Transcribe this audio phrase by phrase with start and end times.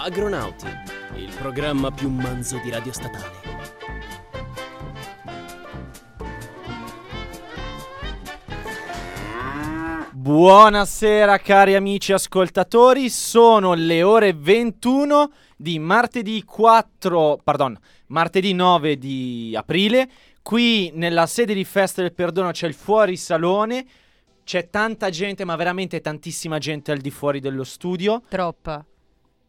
[0.00, 0.66] Agronauti,
[1.16, 3.46] il programma più manzo di radio statale.
[10.12, 17.76] Buonasera cari amici ascoltatori, sono le ore 21 di martedì 4, pardon,
[18.06, 20.08] martedì 9 di aprile.
[20.42, 23.84] Qui nella sede di Festa del Perdono c'è il fuorisalone,
[24.44, 28.22] c'è tanta gente, ma veramente tantissima gente al di fuori dello studio.
[28.28, 28.84] Troppa.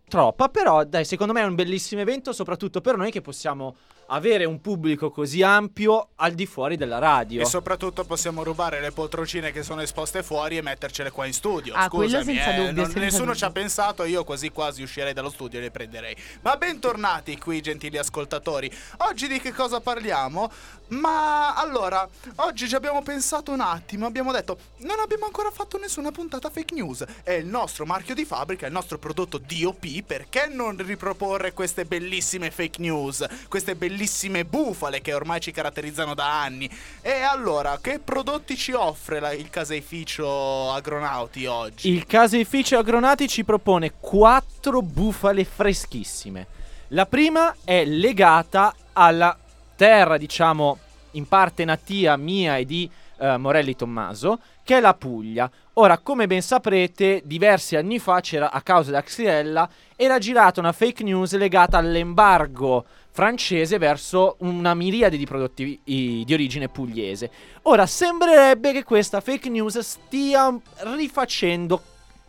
[0.09, 3.75] Troppa, però dai, secondo me è un bellissimo evento, soprattutto per noi che possiamo
[4.09, 7.41] avere un pubblico così ampio al di fuori della radio.
[7.41, 11.73] E soprattutto possiamo rubare le poltroncine che sono esposte fuori e mettercele qua in studio.
[11.75, 13.35] Ah, quello Scusami, senza eh, dubbio, non- senza nessuno dubbio.
[13.35, 16.15] ci ha pensato, io quasi quasi uscirei dallo studio e le prenderei.
[16.41, 18.71] Ma bentornati qui, gentili ascoltatori.
[19.09, 20.51] Oggi di che cosa parliamo?
[20.89, 22.07] Ma allora,
[22.37, 26.73] oggi ci abbiamo pensato un attimo, abbiamo detto, non abbiamo ancora fatto nessuna puntata fake
[26.73, 27.05] news.
[27.21, 32.49] È il nostro marchio di fabbrica, il nostro prodotto DOP, perché non riproporre queste bellissime
[32.49, 33.97] fake news, queste bellissime
[34.45, 36.69] bufale che ormai ci caratterizzano da anni?
[37.01, 41.89] E allora, che prodotti ci offre la- il caseificio Agronauti oggi?
[41.89, 46.47] Il caseificio Agronati ci propone quattro bufale freschissime.
[46.89, 49.37] La prima è legata alla
[49.75, 50.77] terra, diciamo,
[51.11, 52.89] in parte natia mia e di
[53.19, 55.49] eh, Morelli Tommaso, che è la Puglia.
[55.73, 60.71] Ora, come ben saprete, diversi anni fa c'era, a causa della Xylella, era girata una
[60.71, 67.29] fake news legata all'embargo francese verso una miriade di prodotti i- di origine pugliese.
[67.63, 70.57] Ora, sembrerebbe che questa fake news stia
[70.95, 71.81] rifacendo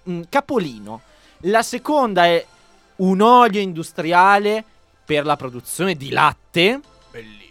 [0.09, 1.03] mm, capolino.
[1.45, 2.45] La seconda è
[2.97, 4.65] un olio industriale
[5.05, 6.81] per la produzione di latte.
[7.11, 7.50] Bellissimo,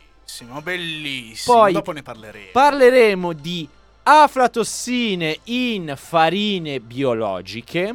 [0.61, 1.57] bellissimo.
[1.57, 2.49] Poi Dopo ne parleremo.
[2.51, 3.67] Parleremo di
[4.03, 7.93] aflatossine in farine biologiche.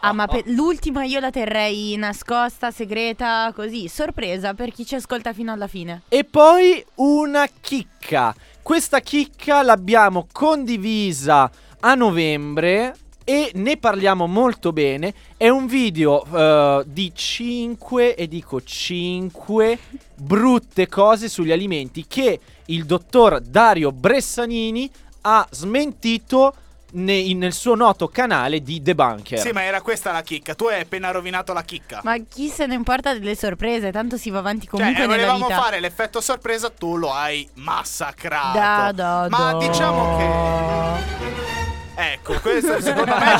[0.00, 5.32] Ah, ma per- l'ultima io la terrei nascosta, segreta, così, sorpresa per chi ci ascolta
[5.32, 6.02] fino alla fine.
[6.08, 8.34] E poi una chicca.
[8.62, 15.14] Questa chicca l'abbiamo condivisa a novembre e ne parliamo molto bene.
[15.36, 19.78] È un video eh, di 5, e dico 5,
[20.22, 24.88] brutte cose sugli alimenti che il dottor Dario Bressanini
[25.22, 26.54] ha smentito
[26.92, 29.38] ne- nel suo noto canale di Debunker.
[29.38, 30.54] Sì, ma era questa la chicca.
[30.54, 32.00] Tu hai appena rovinato la chicca.
[32.04, 33.90] Ma chi se ne importa delle sorprese?
[33.90, 37.48] Tanto si va avanti Cioè, comunque eh, nella volevamo fare l'effetto sorpresa, tu lo hai
[37.54, 38.58] massacrato.
[38.58, 39.58] Da, da, Ma da.
[39.58, 41.61] diciamo che.
[41.94, 43.36] Ecco, questo secondo me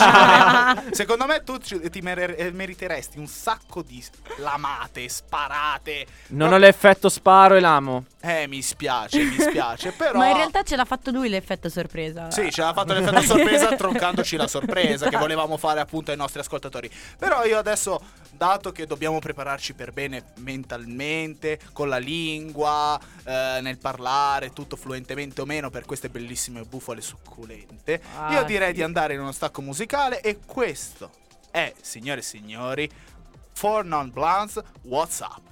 [0.87, 4.05] ci Secondo me tu ci- ti mer- eh, meriteresti un sacco di
[4.37, 6.07] lamate, sparate.
[6.29, 8.05] Non ho l'effetto sparo e l'amo.
[8.21, 9.91] Eh, mi spiace, mi spiace.
[9.97, 10.19] Però.
[10.19, 12.31] Ma in realtà ce l'ha fatto lui l'effetto sorpresa.
[12.31, 16.41] Sì, ce l'ha fatto l'effetto sorpresa troncandoci la sorpresa che volevamo fare appunto ai nostri
[16.41, 16.91] ascoltatori.
[17.19, 23.79] Però io adesso, dato che dobbiamo prepararci per bene mentalmente, con la lingua, eh, nel
[23.79, 28.75] parlare, tutto fluentemente o meno per queste bellissime bufale succulente, Ah, io direi sì.
[28.75, 31.11] di andare in uno stacco musicale e questo
[31.51, 32.91] è, signore e signori,
[33.53, 35.52] For Non Blondes WhatsApp.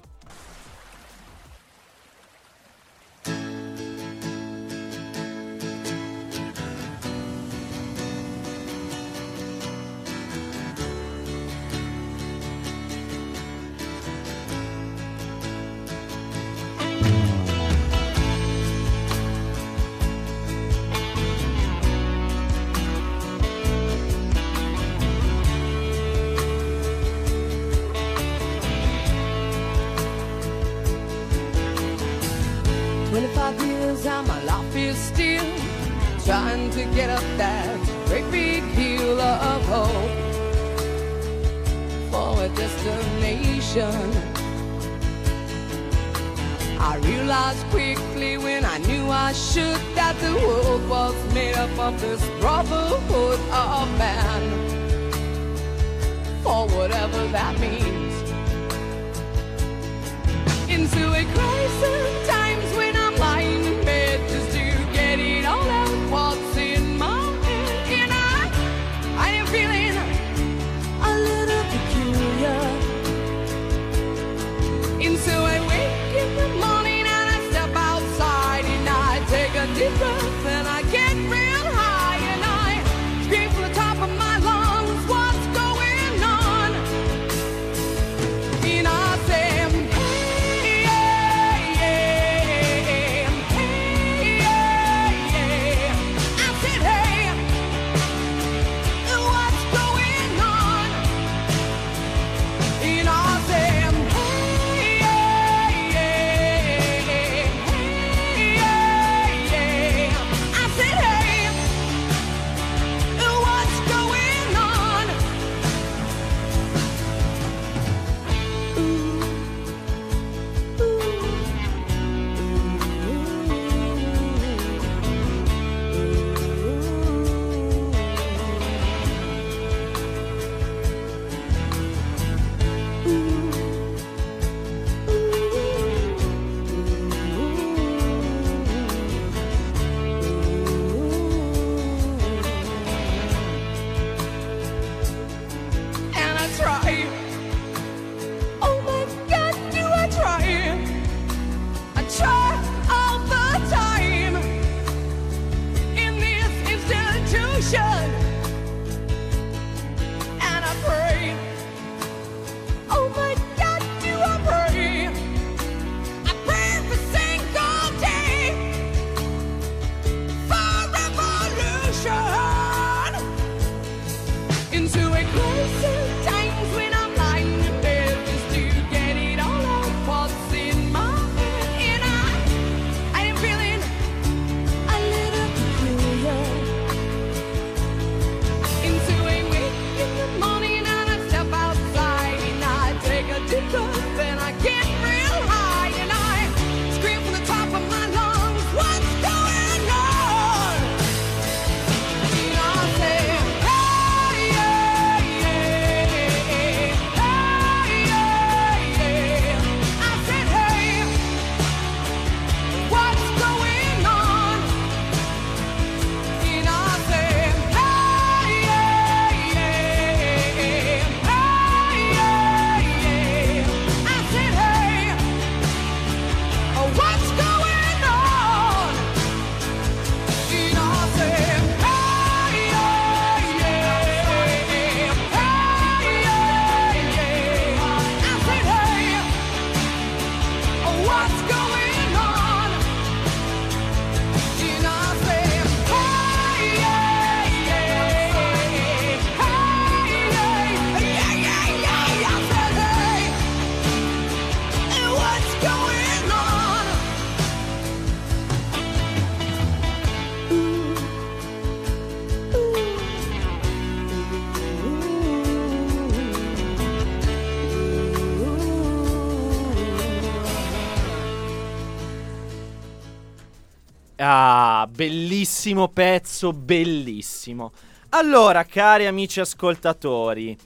[275.61, 277.71] bellissimo pezzo, bellissimo.
[278.09, 280.57] Allora, cari amici ascoltatori,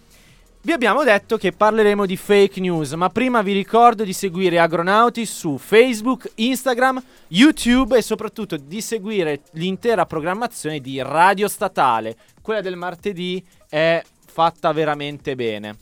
[0.62, 5.25] vi abbiamo detto che parleremo di fake news, ma prima vi ricordo di seguire Agronauti
[5.25, 12.15] su Facebook, Instagram, YouTube e soprattutto di seguire l'intera programmazione di Radio Statale.
[12.42, 15.75] Quella del martedì è fatta veramente bene.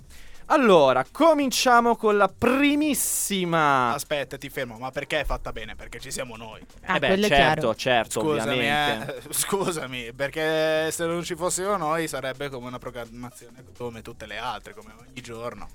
[0.53, 3.91] Allora, cominciamo con la primissima.
[3.91, 5.75] Aspetta, ti fermo, ma perché è fatta bene?
[5.75, 6.61] Perché ci siamo noi.
[6.83, 7.75] Ah, eh beh, certo, chiaro.
[7.75, 9.15] certo, Scusami, ovviamente.
[9.17, 14.37] eh, scusami, perché se non ci fossimo noi sarebbe come una programmazione come tutte le
[14.37, 15.67] altre, come ogni giorno.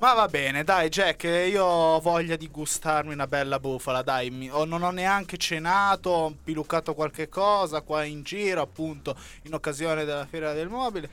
[0.00, 4.50] Ma va bene, dai Jack, io ho voglia di gustarmi una bella bufala, dai, mi-
[4.50, 10.06] ho- non ho neanche cenato, ho piluccato qualche cosa qua in giro, appunto, in occasione
[10.06, 11.10] della fiera del mobile.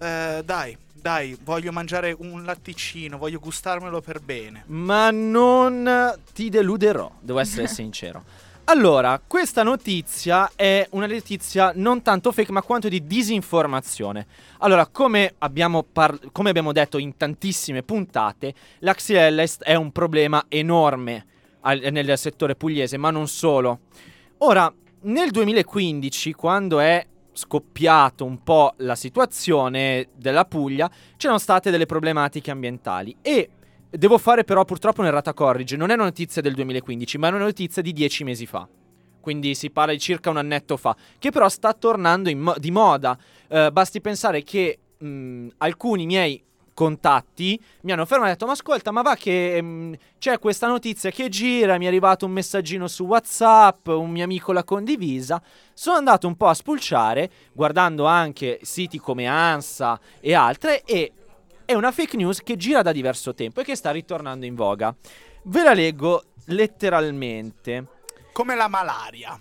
[0.00, 4.64] Eh, dai, dai, voglio mangiare un latticino, voglio gustarmelo per bene.
[4.66, 8.24] Ma non ti deluderò, devo essere sincero.
[8.64, 14.26] Allora, questa notizia è una notizia non tanto fake, ma quanto di disinformazione.
[14.58, 20.44] Allora, come abbiamo, par- come abbiamo detto in tantissime puntate, la Xylella è un problema
[20.48, 21.24] enorme
[21.60, 23.80] al- nel settore pugliese, ma non solo.
[24.38, 27.06] Ora, nel 2015, quando è
[27.38, 33.50] scoppiato un po' la situazione della Puglia, c'erano state delle problematiche ambientali e
[33.88, 37.44] devo fare però purtroppo un'errata corrige, non è una notizia del 2015, ma è una
[37.44, 38.68] notizia di dieci mesi fa.
[39.20, 43.16] Quindi si parla di circa un annetto fa, che però sta tornando mo- di moda.
[43.46, 46.42] Eh, basti pensare che mh, alcuni miei
[46.78, 51.10] contatti mi hanno fermato e detto ma ascolta ma va che mh, c'è questa notizia
[51.10, 55.42] che gira mi è arrivato un messaggino su whatsapp un mio amico l'ha condivisa
[55.74, 61.12] sono andato un po' a spulciare guardando anche siti come ANSA e altre e
[61.64, 64.94] è una fake news che gira da diverso tempo e che sta ritornando in voga
[65.46, 67.86] ve la leggo letteralmente
[68.32, 69.36] Come la malaria.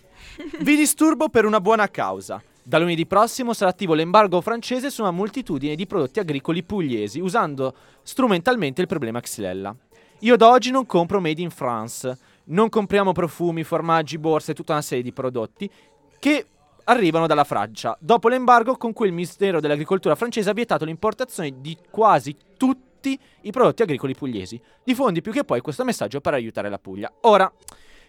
[0.62, 2.42] vi disturbo per una buona causa.
[2.68, 7.74] Da lunedì prossimo sarà attivo l'embargo francese su una moltitudine di prodotti agricoli pugliesi, usando
[8.04, 9.74] strumentalmente il problema Xylella.
[10.20, 14.74] Io da oggi non compro made in France, non compriamo profumi, formaggi, borse e tutta
[14.74, 15.72] una serie di prodotti
[16.20, 16.46] che
[16.84, 21.78] arrivano dalla Francia, dopo l'embargo con cui il Ministero dell'Agricoltura francese ha vietato l'importazione di
[21.90, 24.62] quasi tutti i prodotti agricoli pugliesi.
[24.84, 27.10] Diffondi più che poi questo messaggio per aiutare la Puglia.
[27.22, 27.50] Ora,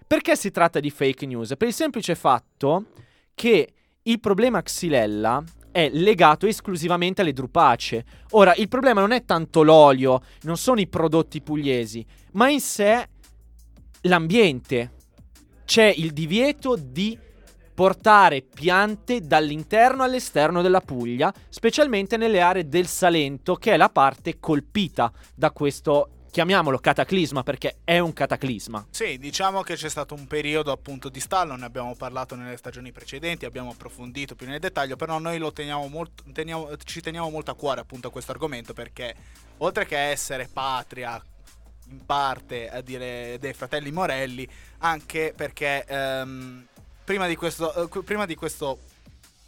[0.05, 1.55] perché si tratta di fake news?
[1.57, 2.87] Per il semplice fatto
[3.37, 3.75] che
[4.09, 8.05] il problema Xylella è legato esclusivamente alle drupacee.
[8.31, 13.09] Ora, il problema non è tanto l'olio, non sono i prodotti pugliesi, ma in sé
[14.03, 14.93] l'ambiente.
[15.65, 17.19] C'è il divieto di
[17.75, 24.41] portare piante dall'interno all'esterno della Puglia, specialmente nelle aree del Salento, che è la parte
[24.41, 28.87] colpita da questo, chiamiamolo cataclisma, perché è un cataclisma.
[28.91, 32.93] Sì, diciamo che c'è stato un periodo appunto di stallo, ne abbiamo parlato nelle stagioni
[32.93, 37.51] precedenti, abbiamo approfondito più nel dettaglio, però noi lo teniamo molto, teniamo- ci teniamo molto
[37.51, 39.15] a cuore appunto a questo argomento perché
[39.59, 41.23] oltre che essere patria
[41.91, 44.47] in parte a dire dei fratelli Morelli,
[44.79, 46.67] anche perché ehm,
[47.05, 48.79] prima di questo, eh, prima di questo,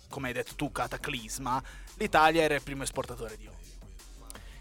[0.08, 1.62] come hai detto tu, cataclisma,
[1.96, 3.59] l'Italia era il primo esportatore di olio.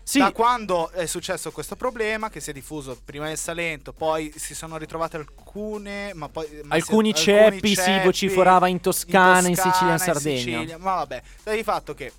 [0.10, 4.34] Sì, Da quando è successo questo problema, che si è diffuso prima nel Salento, poi
[4.36, 9.48] si sono ritrovate alcune, ma poi ma alcuni si- ceppi si ceppi vociforava in Toscana,
[9.48, 10.38] in, Toscana, Sicilia, in in Sardegna.
[10.40, 10.78] Sicilia.
[10.80, 12.12] Ma vabbè, sta di fatto che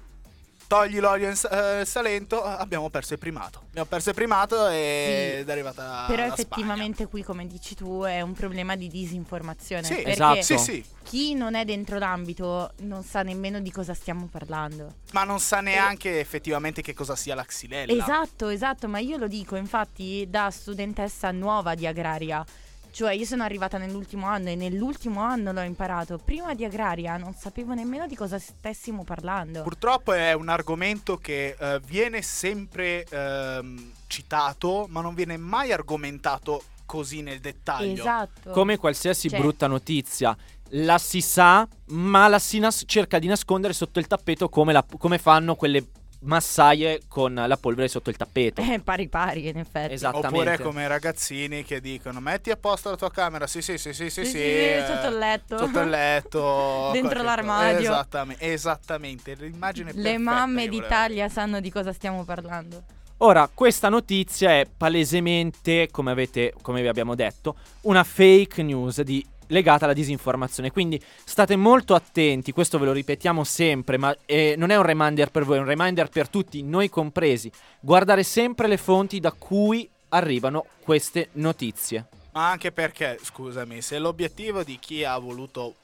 [0.71, 3.63] togli l'olio in eh, Salento, abbiamo perso il primato.
[3.71, 5.39] Abbiamo perso il primato e- Sì.
[5.41, 9.83] ed è arrivata Però effettivamente qui, come dici tu, è un problema di disinformazione.
[9.83, 10.43] Sì, perché esatto.
[10.43, 10.61] Spagna.
[10.61, 14.95] Sì, sì, chi non è dentro l'ambito non sa nemmeno di cosa stiamo parlando.
[15.11, 17.93] ma non sa neanche effettivamente che cosa sia la xylella.
[17.93, 22.45] Esatto, esatto, ma io lo dico infatti da studentessa nuova di agraria.
[22.91, 26.19] Cioè io sono arrivata nell'ultimo anno e nell'ultimo anno l'ho imparato.
[26.19, 29.63] Prima di agraria non sapevo nemmeno di cosa stessimo parlando.
[29.63, 36.63] Purtroppo è un argomento che eh, viene sempre ehm, citato, ma non viene mai argomentato
[36.85, 38.01] così nel dettaglio.
[38.01, 38.51] Esatto.
[38.51, 40.37] Come qualsiasi Cioè- brutta notizia,
[40.75, 44.85] la si sa, ma la si nas- cerca di nascondere sotto il tappeto come, la-
[44.99, 45.85] come fanno quelle
[46.21, 48.61] massaie con la polvere sotto il tappeto.
[48.61, 49.95] Eh, pari pari in effetti.
[49.95, 50.39] Esattamente.
[50.39, 53.93] Oppure come i ragazzini che dicono metti a posto la tua camera, sì sì sì
[53.93, 55.59] sì sì, Sì, sì, sì, eh, sotto il letto.
[55.59, 56.91] Sotto il letto.
[56.93, 57.79] Dentro l'armadio.
[57.79, 57.93] cosa.
[57.93, 62.83] Esattamente, esattamente, l'immagine Le mamme d'Italia sanno di cosa stiamo parlando.
[63.23, 69.25] Ora, questa notizia è palesemente, come, avete, come vi abbiamo detto, una fake news di-
[69.51, 70.73] legata alla disinformazione.
[70.73, 75.31] Quindi state molto attenti, questo ve lo ripetiamo sempre, ma eh, non è un reminder
[75.31, 77.51] per voi, è un reminder per tutti, noi compresi.
[77.81, 82.07] Guardare sempre le fonti da cui arrivano queste notizie.
[82.33, 85.75] Ma anche perché, scusami, se l'obiettivo di chi ha voluto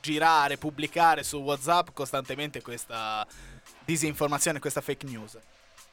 [0.00, 3.26] girare, pubblicare su WhatsApp costantemente questa
[3.84, 5.38] disinformazione, questa fake news.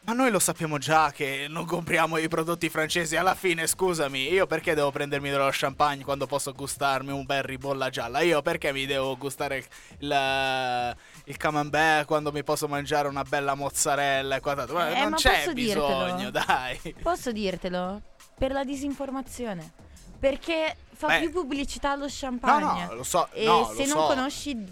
[0.02, 3.16] Ma noi lo sappiamo già che non compriamo i prodotti francesi.
[3.16, 7.90] Alla fine, scusami, io perché devo prendermi dello champagne quando posso gustarmi un bel ribolla
[7.90, 8.22] gialla?
[8.22, 9.64] Io perché mi devo gustare
[10.00, 14.78] il, il camembert quando mi posso mangiare una bella mozzarella e quant'altro?
[14.78, 16.32] Ma Eh, non ma c'è bisogno, dirtelo?
[16.32, 16.96] dai.
[17.04, 18.02] Posso dirtelo?
[18.36, 19.72] Per la disinformazione.
[20.18, 21.20] Perché fa Beh.
[21.20, 22.86] più pubblicità allo No, champagne.
[22.86, 23.28] no, lo so.
[23.32, 24.14] E no, se lo non so.
[24.16, 24.66] conosci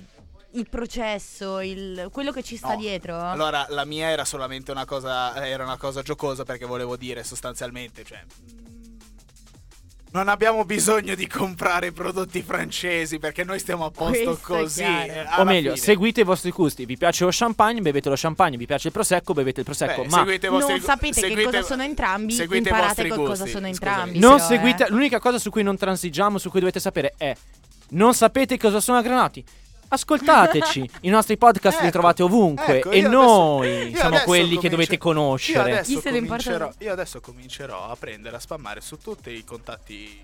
[0.52, 2.78] il processo, il- quello che ci sta No.
[2.78, 3.20] dietro.
[3.20, 8.04] Allora, la mia era solamente una cosa, era una cosa giocosa perché volevo dire sostanzialmente,
[8.04, 8.24] cioè...
[8.24, 8.56] mm,
[10.12, 14.82] Non abbiamo bisogno di comprare prodotti francesi perché noi stiamo a posto Questo così.
[14.84, 15.84] eh, O meglio, fine.
[15.84, 16.86] seguite i vostri gusti.
[16.86, 18.56] Vi piace lo champagne, bevete lo champagne.
[18.58, 20.04] Vi piace il prosecco, bevete il prosecco.
[20.04, 22.88] Beh, ma seguite i vostri non sapete che seguite- cosa sono entrambi, seguite i imparate
[22.88, 23.70] vostri che cosa gusti, sono scusami.
[23.70, 24.20] entrambi.
[24.20, 24.86] non però, seguite.
[24.86, 24.90] eh.
[24.90, 27.36] L'unica cosa su cui non transigiamo, su cui dovete sapere è.
[27.90, 29.44] Non sapete cosa sono granati?
[29.90, 30.90] Ascoltateci.
[31.02, 32.78] I nostri podcast li Ecco, trovate ovunque.
[32.78, 35.60] ecco, e io noi adesso- io siamo adesso quelli che comincio- dovete Io conoscere.
[35.72, 39.30] adesso, Chi se ne importa comincerò, io adesso comincerò a prendere, a spammare su tutti
[39.32, 40.20] i contatti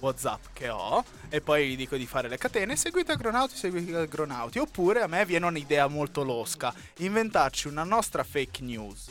[0.00, 2.74] WhatsApp che ho e poi gli dico di fare le catene.
[2.76, 4.58] Seguite Agronauti, seguite Agronauti.
[4.58, 9.08] Oppure a me viene un'idea molto losca: inventarci una nostra fake news.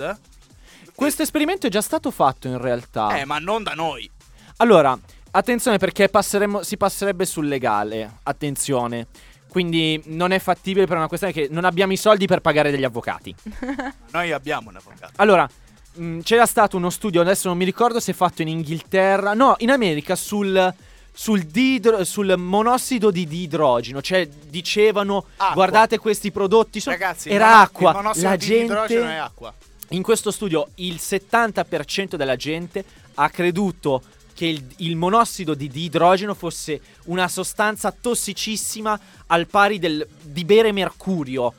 [0.96, 3.18] Questo esperimento è già stato fatto in realtà.
[3.20, 4.10] Eh, ma non da noi.
[4.58, 4.98] Allora,
[5.32, 8.18] attenzione perché passeremmo- si passerebbe sul legale.
[8.24, 9.08] Attenzione.
[9.50, 12.84] Quindi non è fattibile per una questione che non abbiamo i soldi per pagare degli
[12.84, 13.34] avvocati.
[14.12, 15.14] Noi abbiamo un avvocato.
[15.16, 15.50] Allora,
[15.94, 19.72] mh, c'era stato uno studio, adesso non mi ricordo se fatto in Inghilterra, no, in
[19.72, 20.72] America sul,
[21.12, 25.54] sul, didro- sul monossido di idrogeno, cioè dicevano Acqua.
[25.56, 29.18] guardate questi prodotti, sono- Ragazzi, era mono- acqua, il monossido la di idrogeno è gente
[29.18, 29.54] acqua.
[29.90, 32.84] in questo studio il 70% della gente
[33.16, 34.02] ha creduto
[34.40, 40.46] che il, il monossido di, di idrogeno fosse una sostanza tossicissima al pari del, di
[40.46, 41.54] bere mercurio.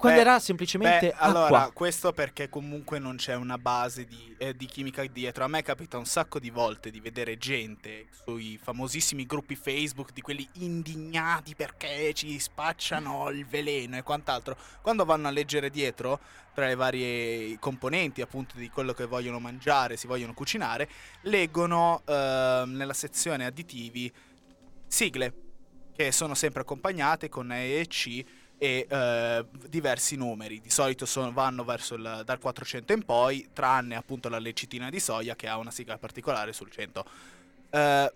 [0.00, 1.26] Quando Beh, era semplicemente Beh, acqua.
[1.26, 5.44] allora, questo perché comunque non c'è una base di, eh, di chimica dietro.
[5.44, 10.22] A me capita un sacco di volte di vedere gente sui famosissimi gruppi Facebook di
[10.22, 14.56] quelli indignati perché ci spacciano il veleno e quant'altro.
[14.80, 16.18] Quando vanno a leggere dietro,
[16.54, 20.88] tra le varie componenti appunto di quello che vogliono mangiare, si vogliono cucinare,
[21.24, 24.10] leggono ehm, nella sezione additivi
[24.86, 25.34] sigle
[25.94, 28.24] che sono sempre accompagnate con E e C
[28.60, 30.60] e eh, diversi numeri.
[30.60, 35.34] Di solito sono- vanno il, dal 400 in poi, tranne appunto la lecitina di soia
[35.34, 37.04] che ha una sigla particolare sul 100.
[37.70, 38.12] Eh,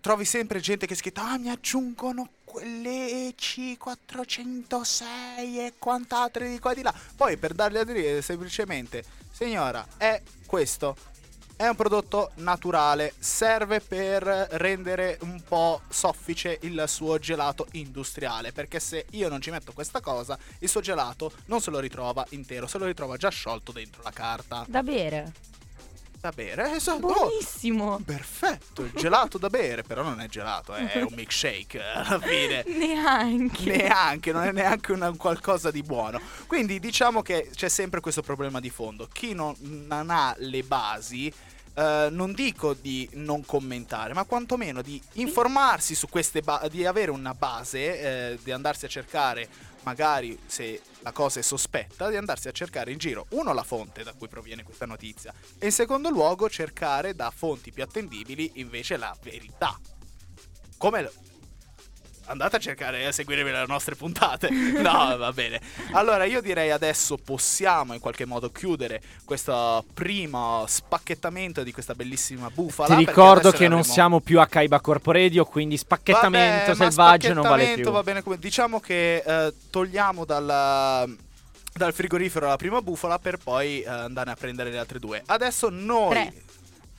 [0.00, 6.72] trovi sempre gente che scrive ah mi aggiungono quelle EC 406 e quant'altre di qua
[6.72, 6.92] e di là.
[7.14, 11.13] Poi per darle a dire semplicemente signora è questo.
[11.56, 18.80] È un prodotto naturale, serve per rendere un po' soffice il suo gelato industriale, perché
[18.80, 22.66] se io non ci metto questa cosa, il suo gelato non se lo ritrova intero,
[22.66, 24.64] se lo ritrova già sciolto dentro la carta.
[24.66, 25.32] Da bere.
[26.24, 27.06] Da bere, esatto.
[27.08, 28.00] Oh, Buonissimo.
[28.02, 32.64] perfetto, il gelato da bere, però non è gelato, è un milkshake alla fine.
[32.78, 33.76] Neanche.
[33.76, 36.18] Neanche, non è neanche una- un qualcosa di buono.
[36.46, 39.06] Quindi diciamo che c'è sempre questo problema di fondo.
[39.12, 39.54] Chi non,
[39.86, 41.30] non ha le basi,
[41.74, 47.10] eh, non dico di non commentare, ma quantomeno di informarsi su queste basi, di avere
[47.10, 49.46] una base, eh, di andarsi a cercare,
[49.84, 54.02] magari se la cosa è sospetta, di andarsi a cercare in giro, uno, la fonte
[54.02, 58.96] da cui proviene questa notizia, e in secondo luogo cercare da fonti più attendibili invece
[58.96, 59.78] la verità.
[60.76, 61.10] Come
[62.26, 64.50] andate a cercare a seguire le nostre puntate.
[64.50, 65.60] No, va bene.
[65.92, 72.50] Allora, io direi adesso possiamo in qualche modo chiudere questo primo spacchettamento di questa bellissima
[72.50, 72.94] bufala.
[72.96, 77.62] Ti ricordo che non siamo più a Kaiba Corporadio, quindi spacchettamento Vabbè, selvaggio non vale
[77.64, 77.92] spacchettamento più.
[77.92, 81.06] va bene come diciamo che eh, togliamo dalla
[81.76, 85.22] dal frigorifero la prima bufala per poi eh, andare a prendere le altre due.
[85.26, 86.32] Adesso noi Tre.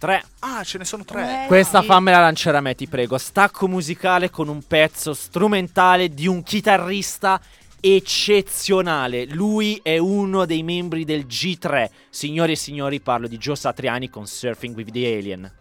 [0.06, 0.24] Tre.
[0.42, 1.46] Ah, ce ne sono tre.
[1.46, 1.88] Eh, Questa sì.
[1.88, 3.18] fammela lanciare a me, ti prego.
[3.18, 7.42] Stacco musicale con un pezzo strumentale di un chitarrista
[7.80, 9.26] eccezionale.
[9.26, 11.90] Lui è uno dei membri del G3.
[12.12, 15.52] Signori e signori, parlo di Joe Satriani con Surfing with the Alien.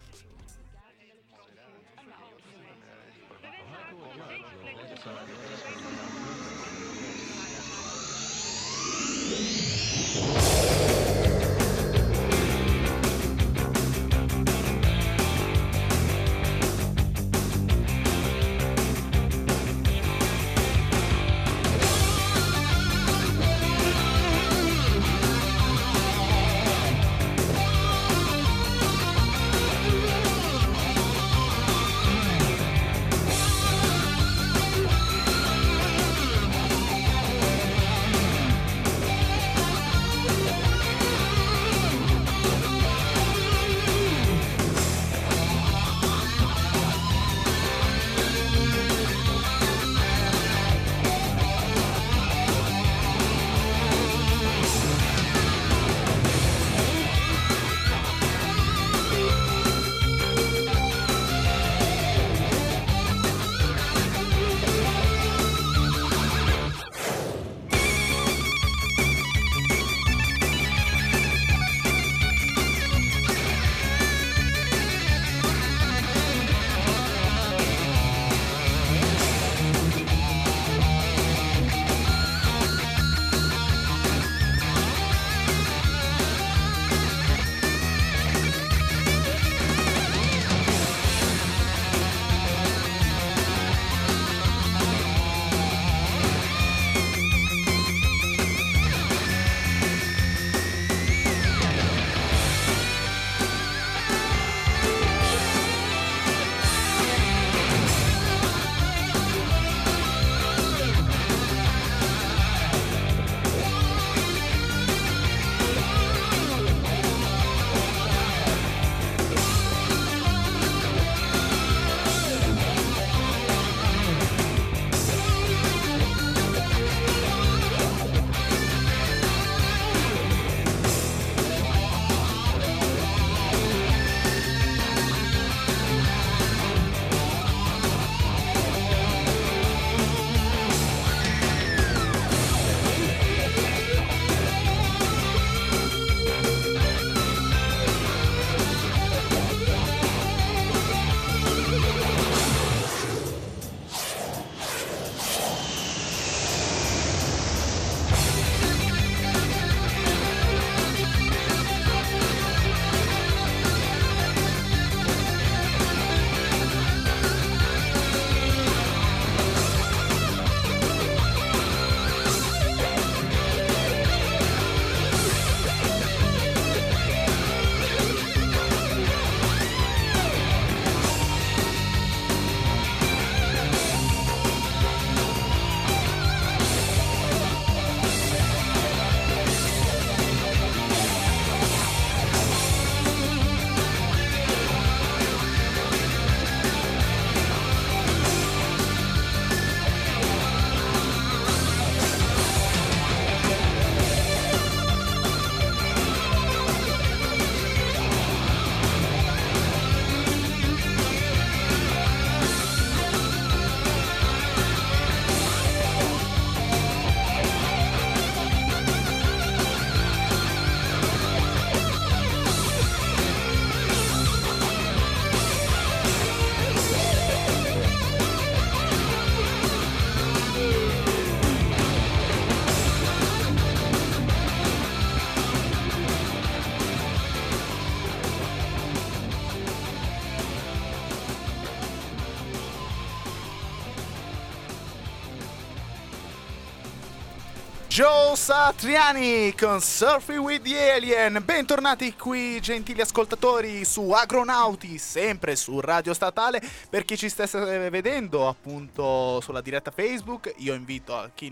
[247.95, 251.41] Joe Satriani con Surfing with the Alien.
[251.45, 256.61] Bentornati qui, gentili ascoltatori, su Agronauti, sempre su Radio Statale.
[256.89, 261.49] Per chi ci stesse vedendo, appunto, sulla diretta Facebook, io invito a chi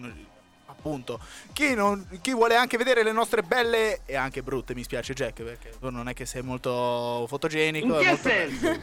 [0.84, 1.19] appunto.
[1.54, 5.41] Chi, non- chi vuole anche vedere le nostre belle e anche brutte mi spiace Jack
[5.41, 8.30] perché tu non è che sei molto fotogenico molto-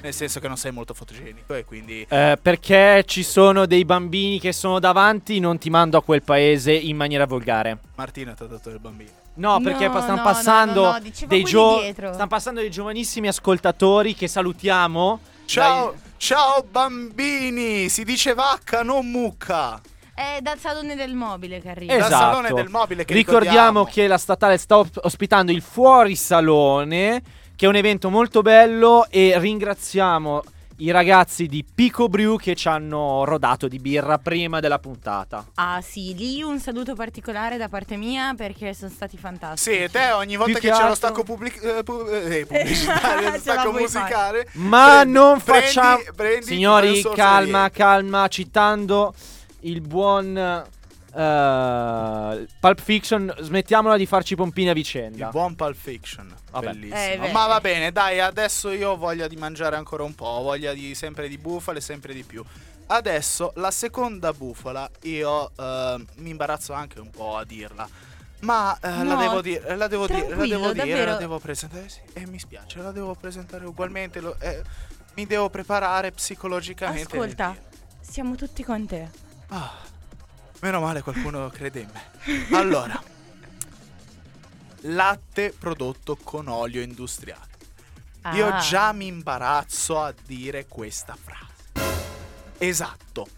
[0.00, 4.40] nel senso che non sei molto fotogenico e quindi Eh, perché ci sono dei bambini
[4.40, 7.76] che sono davanti, non ti mando a quel paese in maniera volgare.
[7.96, 9.10] Martina ti ha dato del bambino.
[9.34, 14.26] No, perché No, stanno no, passando no, dei gio- stanno passando dei giovanissimi ascoltatori che
[14.26, 15.20] salutiamo.
[15.44, 19.80] ciao Dai- ciao bambini si dice vacca non mucca
[20.20, 21.94] È dal salone del mobile che arriva.
[21.96, 22.22] Dal Esatto.
[22.24, 23.48] salone del mobile che Ricordiamo
[23.80, 23.84] ricordiamo.
[23.84, 27.22] che la statale sta op- ospitando il Fuori Salone,
[27.56, 30.42] che è un evento molto bello e ringraziamo
[30.80, 35.46] i ragazzi di Pico Brew che ci hanno rodato di birra prima della puntata.
[35.54, 39.74] Ah sì, lì un saluto particolare da parte mia perché sono stati fantastici.
[39.84, 42.44] sì, te ogni volta Più che, che c'è lo altro- stacco pubblic- eh, pu- eh,
[42.46, 43.82] pubblicitario, lo Ce la stacco fare.
[43.82, 45.98] musicale, Ma prendi- non prendi- facciamo...
[46.42, 49.14] Signori, calma, di- calma, citando
[49.62, 50.36] il buon...
[50.36, 50.64] eh,
[52.60, 55.24] Pulp Fiction, smettiamola di farci pompini a vicenda.
[55.26, 56.66] Il buon Pulp Fiction, Vabbè.
[56.72, 57.24] bellissimo.
[57.26, 57.32] Eh.
[57.32, 60.72] Ma va bene, dai, adesso io ho voglia di mangiare ancora un po', ho voglia
[60.72, 62.44] di sempre di bufale, sempre di più.
[62.86, 67.88] Adesso la seconda bufala io eh, mi imbarazzo anche un po' a dirla.
[68.40, 71.16] Ma eh, la No, devo dire, la devo dire, la devo dire, la davvero.
[71.16, 71.88] devo presentare.
[71.88, 74.20] Sì, e mi spiace, la devo presentare ugualmente.
[74.20, 74.62] lo- eh,
[75.14, 77.14] mi devo preparare psicologicamente.
[77.16, 77.54] Ascolta,
[78.00, 79.08] siamo tutti con te.
[79.50, 79.72] Ah,
[80.60, 82.56] meno male qualcuno crede in me.
[82.56, 83.02] Allora,
[84.82, 87.48] latte prodotto con olio industriale.
[88.34, 88.58] Io Ah.
[88.58, 91.48] già mi imbarazzo a dire questa frase.
[92.58, 93.28] Esatto,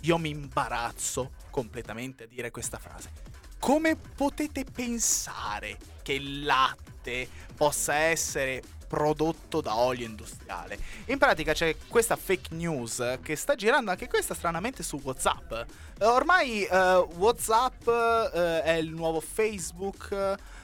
[0.00, 3.10] io mi imbarazzo completamente a dire questa frase.
[3.58, 10.76] Come potete pensare che il latte possa essere prodotto da olio industriale?
[11.06, 15.52] In pratica c'è questa fake news che sta girando anche questa stranamente su WhatsApp.
[15.52, 20.58] Eh, Ormai eh, WhatsApp eh, è il nuovo Facebook eh,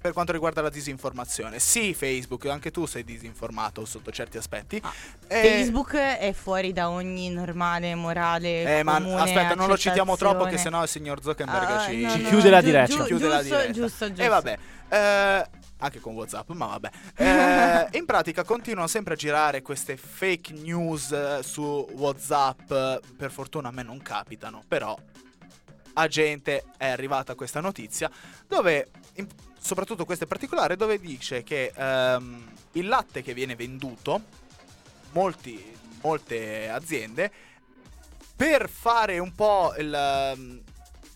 [0.00, 1.58] per quanto riguarda la disinformazione.
[1.58, 4.80] Sì, Facebook, anche tu sei disinformato sotto certi aspetti.
[5.26, 8.78] Eh, Facebook è fuori da ogni normale morale.
[8.78, 11.96] eh, ma comune aspetta, non lo citiamo troppo, che sennò il signor Zuckerberg Ah, ci,
[12.02, 12.94] no, ci no, chiude no, la giu- diretta.
[12.94, 13.72] giu- chiude la giusto, diretta.
[13.72, 14.22] Giusto, giusto.
[14.22, 14.58] E vabbè,
[14.90, 15.46] eh,
[15.78, 16.90] anche con WhatsApp, ma vabbè.
[17.16, 22.68] Eh, in pratica continuano sempre a girare queste fake news eh, su WhatsApp.
[23.16, 24.96] Per fortuna a me non capitano, però
[25.98, 28.10] a gente è arrivata questa notizia
[28.46, 34.22] dove, in- soprattutto questa in particolare, dove dice che ehm, il latte che viene venduto,
[35.12, 37.30] molti, molte aziende,
[38.34, 40.62] per fare un po' il, ehm,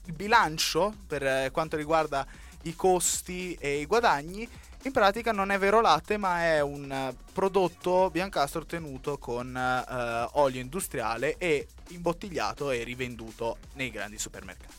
[0.07, 2.27] il bilancio per eh, quanto riguarda
[2.63, 4.49] i costi e i guadagni,
[4.83, 10.29] in pratica non è vero latte, ma è un eh, prodotto biancastro ottenuto con eh,
[10.33, 14.75] olio industriale e imbottigliato e rivenduto nei grandi supermercati.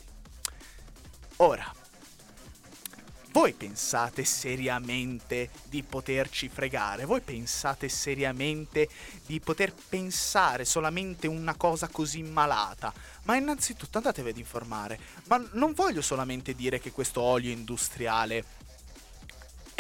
[1.38, 1.72] Ora,
[3.32, 7.06] voi pensate seriamente di poterci fregare?
[7.06, 8.90] Voi pensate seriamente
[9.26, 12.94] di poter pensare solamente una cosa così malata?
[13.24, 15.00] Ma innanzitutto andatevi ad informare.
[15.28, 18.44] Ma non voglio solamente dire che questo olio industriale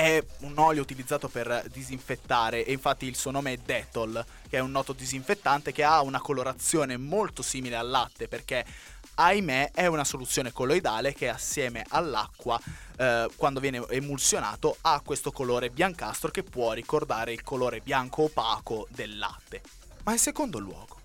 [0.01, 4.59] è un olio utilizzato per disinfettare e infatti il suo nome è Dettol, che è
[4.59, 8.65] un noto disinfettante che ha una colorazione molto simile al latte perché
[9.13, 12.59] ahimè è una soluzione colloidale che assieme all'acqua
[12.97, 18.87] eh, quando viene emulsionato ha questo colore biancastro che può ricordare il colore bianco opaco
[18.89, 19.61] del latte.
[20.03, 20.99] Ma in secondo luogo,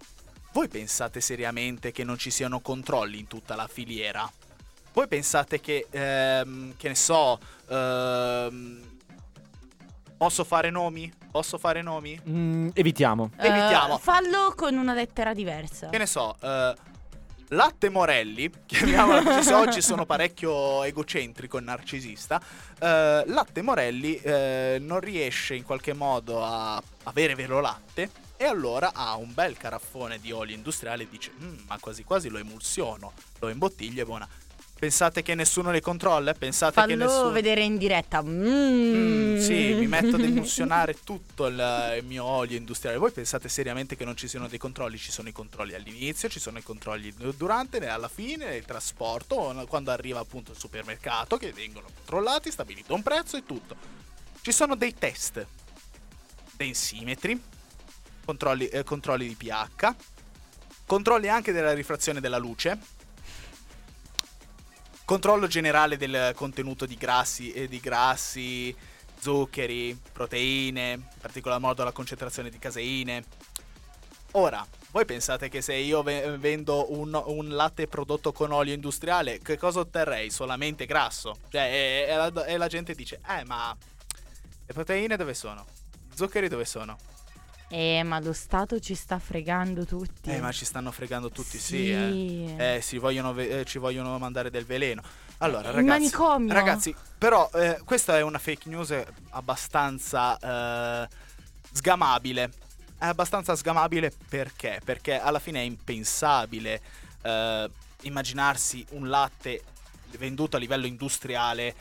[0.52, 4.26] voi pensate seriamente che non ci siano controlli in tutta la filiera?
[4.94, 8.81] Voi pensate che, ehm, che ne so, ehm,
[10.16, 11.12] posso fare nomi?
[11.31, 12.18] Posso fare nomi?
[12.29, 13.31] Mm, evitiamo.
[13.38, 13.98] Eh, evitiamo.
[13.98, 15.88] fallo con una lettera diversa.
[15.90, 16.74] Che ne so, eh,
[17.50, 22.40] Latte Morelli, chiamiamola così, se oggi sono parecchio egocentrico e narcisista,
[22.81, 28.92] eh, Latte Morelli eh, non riesce in qualche modo a avere vero latte e allora
[28.92, 33.12] ha un bel caraffone di olio industriale e dice, "Mm, ma quasi quasi lo emulsiono,
[33.38, 34.29] lo imbottiglio e buona.
[34.78, 36.34] Pensate che nessuno le controlla?
[36.34, 37.30] Pensate che Fallo nessuno...
[37.30, 38.22] vedere in diretta.
[38.22, 39.36] Mm.
[39.36, 42.98] Mm, sì, mi metto ad emulsionare tutto il, il mio olio industriale.
[42.98, 44.98] Voi pensate seriamente che non ci siano dei controlli?
[44.98, 49.90] Ci sono i controlli all'inizio, ci sono i controlli durante, alla fine, nel trasporto, quando
[49.90, 53.76] arriva appunto il supermercato che vengono controllati, stabilito un prezzo e tutto.
[54.42, 55.44] Ci sono dei test,
[56.52, 57.40] densimetri,
[58.26, 59.94] controlli, eh, controlli di pH,
[60.84, 62.78] controlli anche della rifrazione della luce.
[65.07, 68.77] Controllo generale del contenuto di grassi, eh, di grassi,
[69.19, 73.25] zuccheri, proteine, in particolar modo la concentrazione di caseine.
[74.33, 79.38] Ora, voi pensate che se io ve- vendo un, un latte prodotto con olio industriale,
[79.38, 80.29] che cosa otterrei?
[80.29, 81.38] Solamente grasso?
[81.51, 83.75] Cioè, e, e la, e la gente dice, eh, ma
[84.66, 85.64] le proteine dove sono?
[86.12, 86.99] Zuccheri dove sono?
[87.68, 90.31] Eh, ma lo Stato ci sta fregando tutti.
[90.31, 92.11] Eh, ma ci stanno fregando tutti, sì, eh.
[92.11, 92.55] Sì.
[92.57, 95.02] Eh, si vogliono ve- eh, ci vogliono mandare del veleno.
[95.38, 96.52] Allora, Il ragazzi, manicomio.
[96.52, 98.94] ragazzi, però eh, questa è una fake news
[99.31, 101.09] abbastanza eh,
[101.72, 102.50] sgamabile.
[102.98, 104.81] È abbastanza sgamabile perché?
[104.85, 106.81] Perché alla fine è impensabile
[107.22, 107.70] eh,
[108.02, 109.62] immaginarsi un latte
[110.18, 111.74] venduto a livello industriale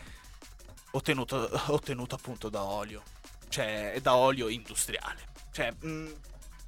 [0.91, 3.04] ottenuto, ottenuto appunto da olio.
[3.48, 5.34] Cioè, da olio industriale.
[5.56, 6.13] Cioè, mh,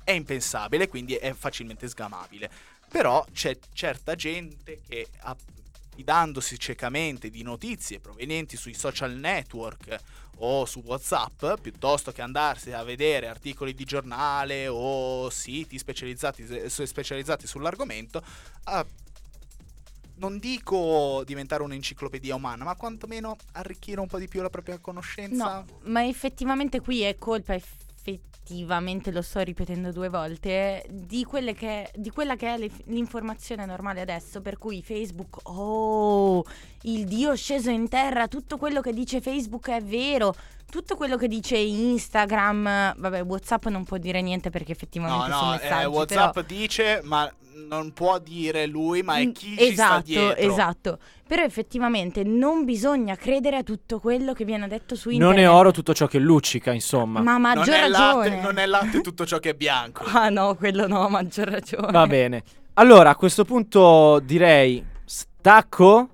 [0.06, 2.50] è impensabile, quindi è facilmente sgamabile.
[2.88, 5.10] Però c'è certa gente che,
[5.94, 9.98] fidandosi ciecamente di notizie provenienti sui social network
[10.38, 17.46] o su WhatsApp, piuttosto che andarsi a vedere articoli di giornale o siti specializzati, specializzati
[17.46, 18.24] sull'argomento,
[18.66, 18.86] a-
[20.16, 25.56] non dico diventare un'enciclopedia umana, ma quantomeno arricchire un po' di più la propria conoscenza.
[25.60, 27.60] No, ma effettivamente qui è colpa,
[28.08, 34.02] effettivamente lo sto ripetendo due volte, di, che, di quella che è le- l'informazione normale
[34.02, 36.44] adesso, per cui Facebook, oh,
[36.84, 40.34] il Dio sceso in terra, tutto quello che dice Facebook è vero.
[40.70, 45.46] Tutto quello che dice Instagram, vabbè, WhatsApp non può dire niente perché No, effettivamente sono
[45.46, 45.82] no, messaggi.
[45.84, 47.32] eh, WhatsApp però- dice, ma
[47.70, 50.36] non può dire lui, ma è Mm, chi ci sta esatto, dietro.
[50.36, 51.00] esatto.
[51.26, 55.36] Però effettivamente non bisogna credere a tutto quello che viene detto su internet.
[55.38, 57.22] Non è oro tutto ciò che luccica, insomma.
[57.22, 58.30] Ma a Non maggior è, ragione.
[58.30, 60.04] latte, non è latte tutto ciò che è bianco.
[60.14, 61.92] Ah no, quello no, a maggior ragione.
[61.92, 62.44] Va bene.
[62.74, 66.10] Allora, a questo punto direi stacco.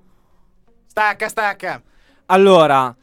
[0.86, 1.82] Stacca, stacca.
[2.26, 2.94] Allora,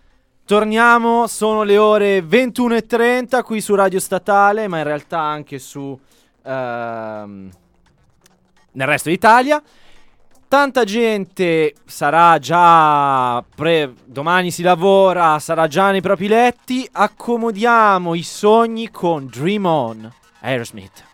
[0.45, 5.97] torniamo, sono le ore 21.30 qui su Radio Statale, ma in realtà anche su...
[6.43, 7.49] ehm,
[8.73, 9.61] nel resto d'Italia.
[10.47, 13.43] Tanta gente sarà già...
[13.55, 16.87] pre- domani si lavora, sarà già nei propri letti.
[16.91, 21.10] Accomodiamo i sogni con Dream On, Aerosmith.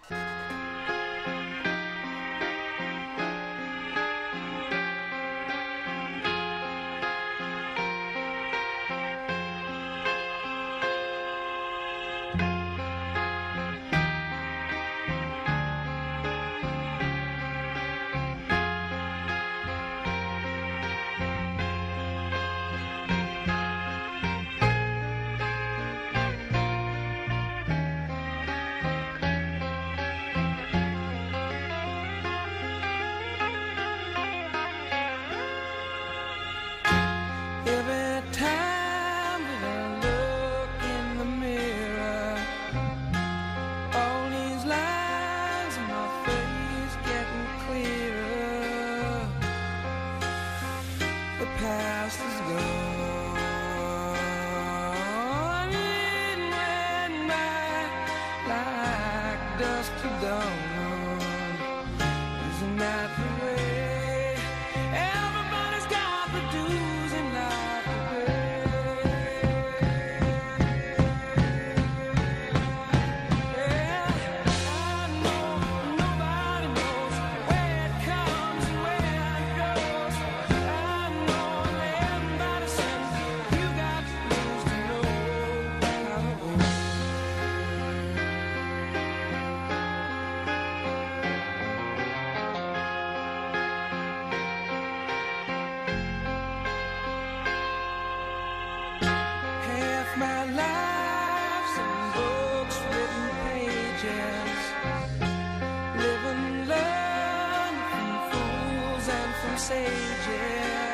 [110.38, 110.87] yeah.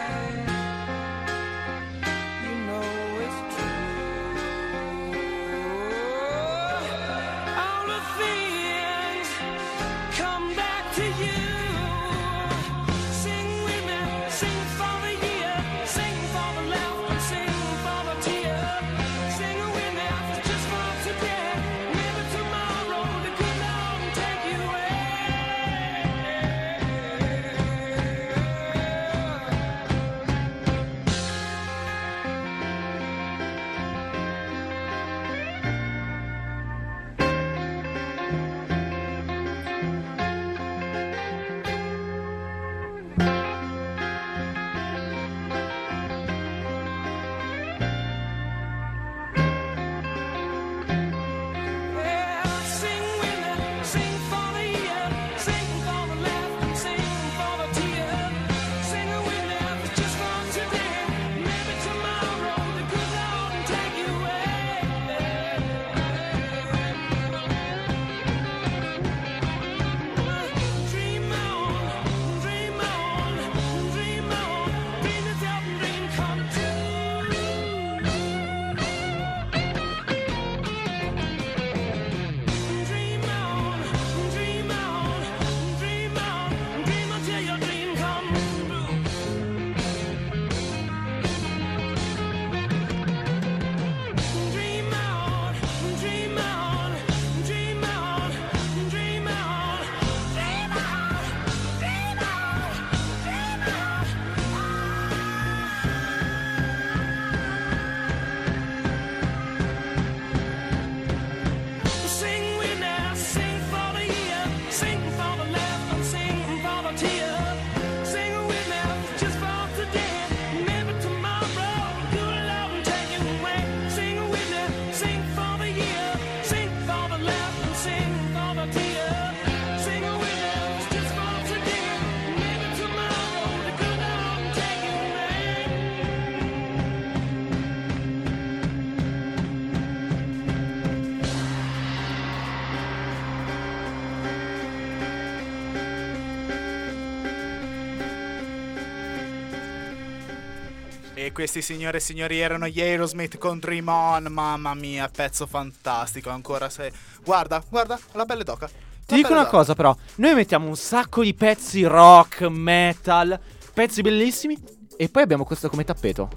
[151.34, 154.28] Questi signore e signori erano gli Aerosmith con Dream On.
[154.30, 156.30] Mamma mia, pezzo fantastico.
[156.30, 156.92] Ancora se.
[157.26, 158.70] Guarda, guarda, la pelle d'oca.
[159.06, 163.38] Ti dico una cosa però, noi mettiamo un sacco di pezzi rock, metal,
[163.74, 164.58] pezzi bellissimi
[164.96, 166.30] e poi abbiamo questo come tappeto.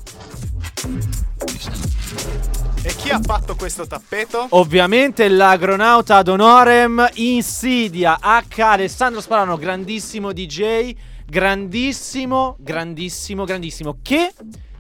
[2.83, 4.47] E chi ha fatto questo tappeto?
[4.51, 14.33] Ovviamente l'agronauta ad honorem Insidia H Alessandro Sparano, grandissimo DJ, grandissimo, grandissimo, grandissimo, che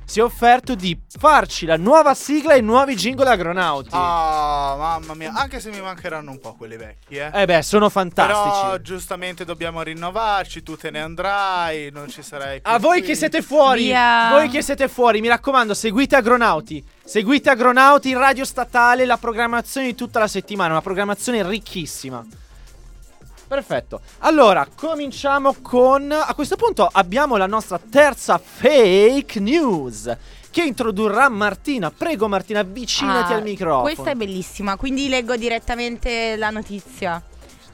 [0.06, 3.88] si è offerto di farci la nuova sigla e i nuovi jingle agronauti.
[3.92, 5.32] Ah, mamma mia.
[5.34, 7.30] Anche se mi mancheranno un po' quelli vecchi, eh.
[7.34, 8.60] Eh beh, sono fantastici.
[8.64, 13.08] Però giustamente dobbiamo rinnovarci, tu te ne andrai, non ci sarai più A voi qui.
[13.08, 14.28] che siete fuori, Via.
[14.30, 16.84] voi che siete fuori, mi raccomando, seguite Agronauti.
[17.04, 22.24] Seguite Agronauti in radio statale, la programmazione di tutta la settimana, una programmazione ricchissima.
[23.46, 24.00] Perfetto.
[24.20, 30.16] Allora, cominciamo con a questo punto abbiamo la nostra terza fake news
[30.50, 31.90] che introdurrà Martina.
[31.90, 33.82] Prego Martina, avvicinati Ah, al microfono.
[33.82, 37.22] Questa è bellissima, quindi leggo direttamente la notizia.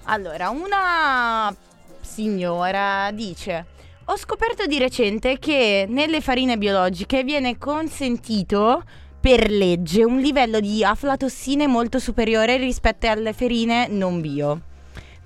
[0.04, 1.54] Allora, una
[2.00, 3.66] signora dice:
[4.06, 8.82] Ho scoperto di recente che nelle farine biologiche viene consentito
[9.20, 14.60] per legge un livello di aflatossine molto superiore rispetto alle farine non bio.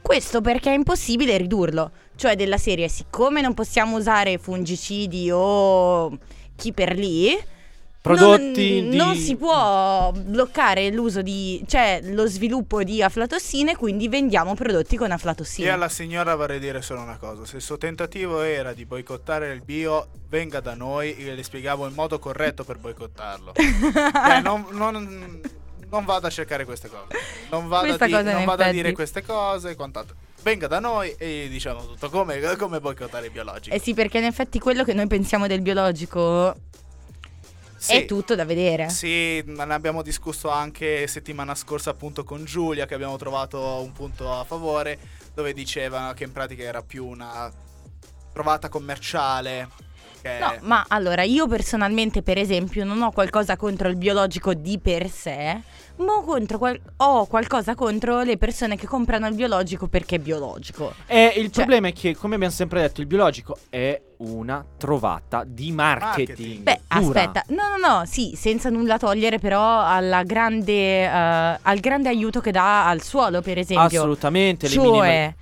[0.07, 6.17] Questo perché è impossibile ridurlo, cioè della serie, siccome non possiamo usare fungicidi o
[6.55, 7.37] chi per lì,
[8.01, 14.07] Prodotti non, di- non si può bloccare l'uso di, cioè lo sviluppo di aflatossine, quindi
[14.09, 15.67] vendiamo prodotti con aflatossine.
[15.67, 19.53] Io alla signora vorrei dire solo una cosa: se il suo tentativo era di boicottare
[19.53, 23.55] il bio, venga da noi e le spiegavo il modo corretto per boicottarlo.
[23.59, 25.41] Cioè, non, non-
[25.91, 27.07] non vada a cercare queste cose.
[27.51, 30.14] Non vada, Questa a, di- cosa non vada a dire queste cose e quant'altro.
[30.43, 33.74] Venga da noi e diciamo tutto come, come boicottare il biologico.
[33.74, 36.55] Eh sì, perché in effetti quello che noi pensiamo del biologico
[37.76, 37.93] Sì.
[37.95, 38.89] è tutto da vedere.
[38.91, 44.32] Sì, ne abbiamo discusso anche settimana scorsa appunto con Giulia che abbiamo trovato un punto
[44.32, 44.99] a favore
[45.34, 47.53] dove diceva che in pratica era più una
[48.32, 49.68] trovata commerciale.
[50.21, 50.39] Che...
[50.41, 55.09] No, ma allora io personalmente, per esempio, non ho qualcosa contro il biologico di per
[55.09, 55.61] sé,
[55.97, 60.19] ma ho, contro qual- ho qualcosa contro le persone che comprano il biologico perché è
[60.19, 60.93] biologico.
[61.07, 65.45] E il Cioè- problema è che, come abbiamo sempre detto, il biologico è una trovata
[65.47, 66.29] di marketing.
[66.29, 66.62] Marketing.
[66.62, 67.21] Beh, pura.
[67.21, 72.41] aspetta, no, no, no, sì, senza nulla togliere però alla grande, eh, al grande aiuto
[72.41, 73.85] che dà al suolo, per esempio.
[74.01, 74.69] Assolutamente.
[74.69, 75.35] le minime- Cioè,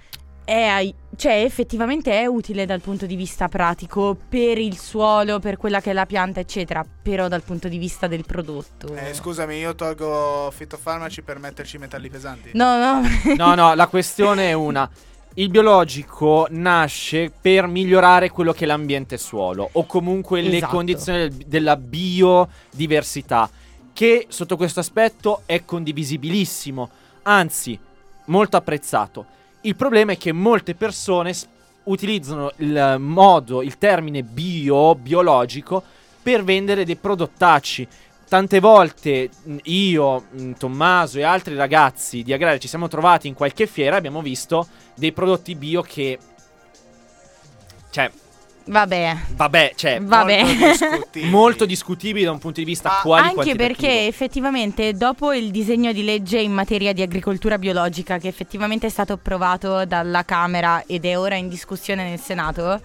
[0.45, 5.80] è, cioè, effettivamente è utile dal punto di vista pratico per il suolo, per quella
[5.80, 6.84] che è la pianta, eccetera.
[7.03, 8.95] Però dal punto di vista del prodotto.
[8.95, 12.51] Eh, scusami, io tolgo fitofarmaci per metterci metalli pesanti.
[12.55, 13.03] No, no.
[13.36, 14.88] No, no, la questione è una.
[15.36, 20.74] Il biologico nasce per migliorare quello che è l'ambiente suolo o comunque le Esatto.
[20.76, 23.51] condizioni del- della biodiversità,
[23.92, 26.88] che sotto questo aspetto è condivisibilissimo,
[27.22, 27.76] anzi
[28.26, 29.26] molto apprezzato.
[29.65, 31.33] Il problema è che molte persone
[31.85, 35.83] utilizzano il modo, il termine bio, biologico,
[36.23, 37.89] per vendere dei prodottacci.
[38.29, 39.31] Tante volte
[39.62, 40.27] io,
[40.59, 44.69] Tommaso e altri ragazzi di Agraria ci siamo trovati in qualche fiera e abbiamo visto
[44.97, 46.19] dei prodotti bio che...
[47.89, 48.11] Cioè,
[48.67, 49.17] Vabbè.
[49.37, 50.43] vabbè, cioè, Vabbè.
[50.43, 51.31] Molto discutibili.
[51.31, 55.93] molto discutibili da un punto di vista Ma quali Anche perché effettivamente dopo il disegno
[55.93, 61.05] di legge in materia di agricoltura biologica che effettivamente è stato approvato dalla Camera ed
[61.05, 62.81] è ora in discussione nel Senato,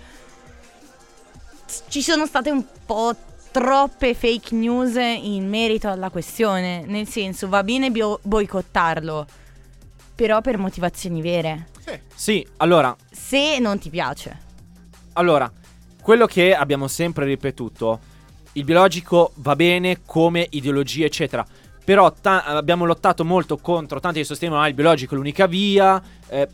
[1.88, 3.16] ci sono state un po'
[3.52, 9.26] troppe fake news in merito alla questione, nel senso va bene bio- boicottarlo,
[10.14, 12.00] però per motivazioni vere, Sì.
[12.14, 14.48] Sì, allora, se non ti piace.
[15.14, 15.52] Allora,
[16.02, 18.00] quello che abbiamo sempre ripetuto,
[18.54, 21.46] il biologico va bene come ideologia, eccetera.
[21.84, 26.02] Però ta- abbiamo lottato molto contro tanti che sostengono ah, il biologico è l'unica via.
[26.28, 26.48] eh,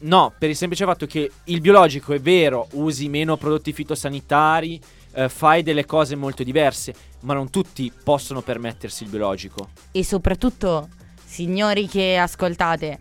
[0.00, 4.80] no, per il semplice fatto che il biologico è vero, usi meno prodotti fitosanitari,
[5.14, 9.70] eh, fai delle cose molto diverse, ma non tutti possono permettersi il biologico.
[9.92, 10.88] E soprattutto,
[11.24, 12.98] signori che ascoltate,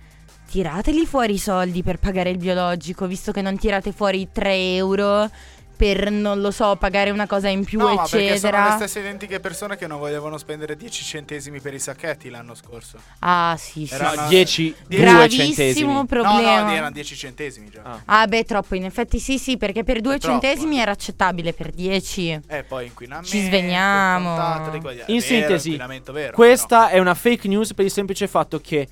[0.53, 5.27] tirateli fuori i soldi per pagare il biologico, visto che non tirate fuori 3 euro
[5.75, 8.75] per, non lo so, pagare una cosa in più, No, ma perché sono le eccetera.
[8.75, 12.99] stesse identiche persone che non volevano spendere 10 centesimi per i sacchetti l'anno scorso.
[13.19, 13.95] Ah, sì, sì.
[13.95, 16.05] Era No, una- 10, 2 Gravissimo centesimi.
[16.05, 16.59] problema.
[16.61, 17.81] No, no, erano 10 centesimi già.
[17.83, 18.01] Ah.
[18.21, 18.75] Ah, beh, troppo.
[18.75, 20.81] In effetti, sì, sì, perché per 2 È troppo, centesimi eh.
[20.81, 22.39] era accettabile, per 10.
[22.47, 23.29] E poi inquinamento.
[23.29, 25.03] Ci contatto là.
[25.07, 25.75] In Vero, sintesi,
[26.11, 28.87] vero, Questa è una fake news per il semplice fatto che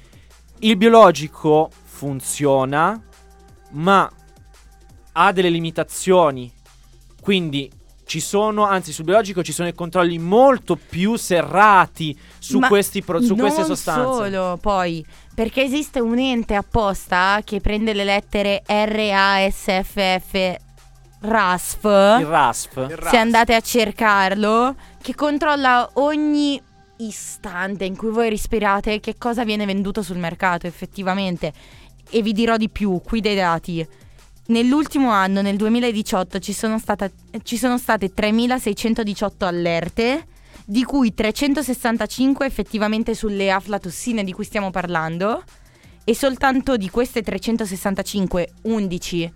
[0.61, 2.99] il biologico funziona,
[3.71, 4.11] ma
[5.13, 6.51] ha delle limitazioni.
[7.21, 7.71] Quindi
[8.05, 13.01] ci sono, anzi sul biologico ci sono dei controlli molto più serrati su, Ma questi
[13.01, 14.01] pro- su queste non sostanze.
[14.01, 20.19] solo, poi, perché esiste un ente apposta che prende le lettere R, A, S, F,
[20.19, 20.55] F,
[21.21, 21.83] RASF.
[22.19, 23.09] Il RASF.
[23.09, 26.61] Se andate a cercarlo, che controlla ogni
[27.05, 31.53] istante in cui voi respirate che cosa viene venduto sul mercato effettivamente.
[32.09, 33.87] E vi dirò di più, qui dei dati.
[34.47, 37.09] Nell'ultimo anno, nel 2018, ci sono, stata-
[37.43, 40.27] ci sono state 3.618 allerte,
[40.65, 45.43] di cui 365 effettivamente sulle aflatossine di cui stiamo parlando,
[46.03, 49.31] e soltanto di queste 365, 11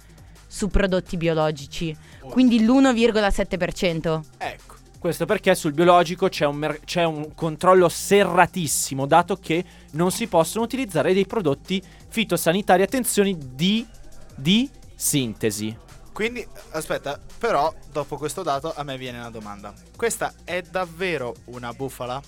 [0.48, 1.96] su prodotti biologici,
[2.30, 4.22] quindi l'1,7%.
[4.38, 4.75] Ecco.
[5.06, 10.26] Questo perché sul biologico c'è un, mer- c'è un controllo serratissimo, dato che non si
[10.26, 13.86] possono utilizzare dei prodotti fitosanitari, attenzione, di,
[14.34, 15.78] di sintesi.
[16.12, 19.76] Quindi, aspetta, però, dopo questo dato, a me viene una domanda.
[19.96, 22.20] Questa è davvero una bufala?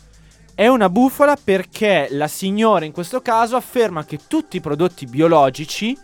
[0.54, 5.98] È una bufala perché la signora in questo caso afferma che tutti i prodotti biologici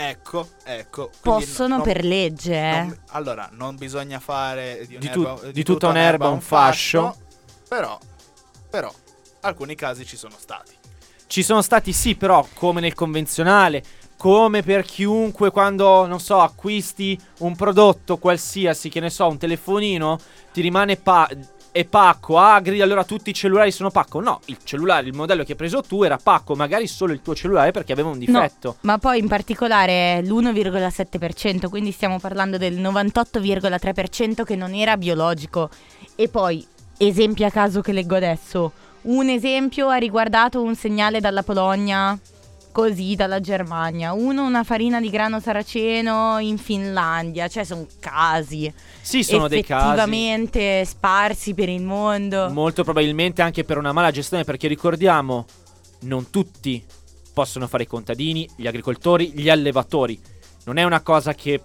[0.00, 1.10] Ecco, ecco.
[1.20, 2.70] Possono non- per legge, eh.
[2.82, 7.16] non- allora, non bisogna fare di, Di tu- un'erba- di tutta un'erba un fascio.
[7.68, 7.98] Però,
[8.70, 8.94] però,
[9.40, 10.76] alcuni casi ci sono stati.
[11.26, 13.82] ci sono stati sì, però come nel convenzionale,
[14.16, 20.16] come per chiunque quando, non so, acquisti un prodotto qualsiasi, che ne so, un telefonino,
[20.52, 21.28] ti rimane pa-
[21.70, 24.20] è pacco, agri, allora tutti i cellulari sono pacco.
[24.20, 27.34] No, il cellulare, il modello che hai preso tu era pacco, magari solo il tuo
[27.34, 28.76] cellulare perché aveva un difetto.
[28.80, 35.70] Ma poi in particolare l'1,7%, quindi stiamo parlando del 98,3% che non era biologico.
[36.14, 36.66] E poi,
[36.96, 38.72] esempi a caso che leggo adesso.
[39.02, 42.18] Un esempio ha riguardato un segnale dalla Polonia,
[42.78, 44.12] così dalla Germania.
[44.12, 47.48] Uno una farina di grano saraceno in Finlandia.
[47.48, 49.84] Cioè, sono casi Sì, sono dei casi.
[49.84, 52.48] effettivamente sparsi per il mondo.
[52.50, 55.44] Molto probabilmente anche per una mala gestione, perché ricordiamo,
[56.02, 56.84] non tutti
[57.32, 60.16] possono fare i contadini, gli agricoltori, gli allevatori.
[60.66, 61.60] Non è una cosa che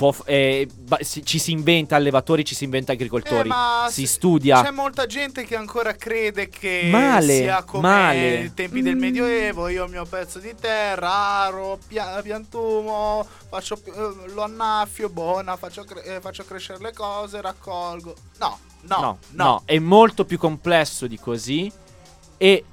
[0.00, 0.66] può eh,
[1.12, 3.50] ci si inventa allevatori, ci si inventa agricoltori.
[3.50, 4.62] Eh, si studia.
[4.62, 8.40] C'è molta gente che ancora crede che Male, sia come male.
[8.44, 8.98] i tempi del Mm.
[8.98, 9.68] Medioevo.
[9.68, 15.56] Io ho il mio pezzo di terra, aro, pia- piantumo, faccio, eh, lo annaffio, buona,
[15.58, 18.14] faccio, cre- eh, faccio crescere le cose, raccolgo.
[18.38, 19.44] No, no, no, no.
[19.44, 21.70] no, è molto più complesso di così.
[22.38, 22.64] E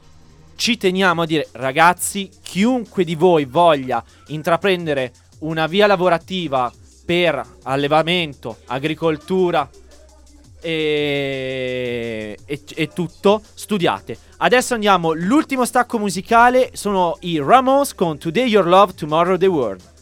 [0.56, 6.72] ci teniamo a dire, ragazzi, chiunque di voi voglia intraprendere una via lavorativa
[7.08, 9.70] per allevamento, agricoltura
[10.60, 14.18] e, e- e tutto, studiate.
[14.40, 19.97] Adesso andiamo, l'ultimo stacco musicale sono i Ramos con Today Your Love, Tomorrow the World.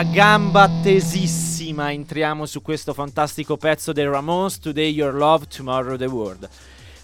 [0.00, 6.06] A gamba tesissima entriamo su questo fantastico pezzo dei Ramones, Today Your Love, Tomorrow the
[6.06, 6.48] World.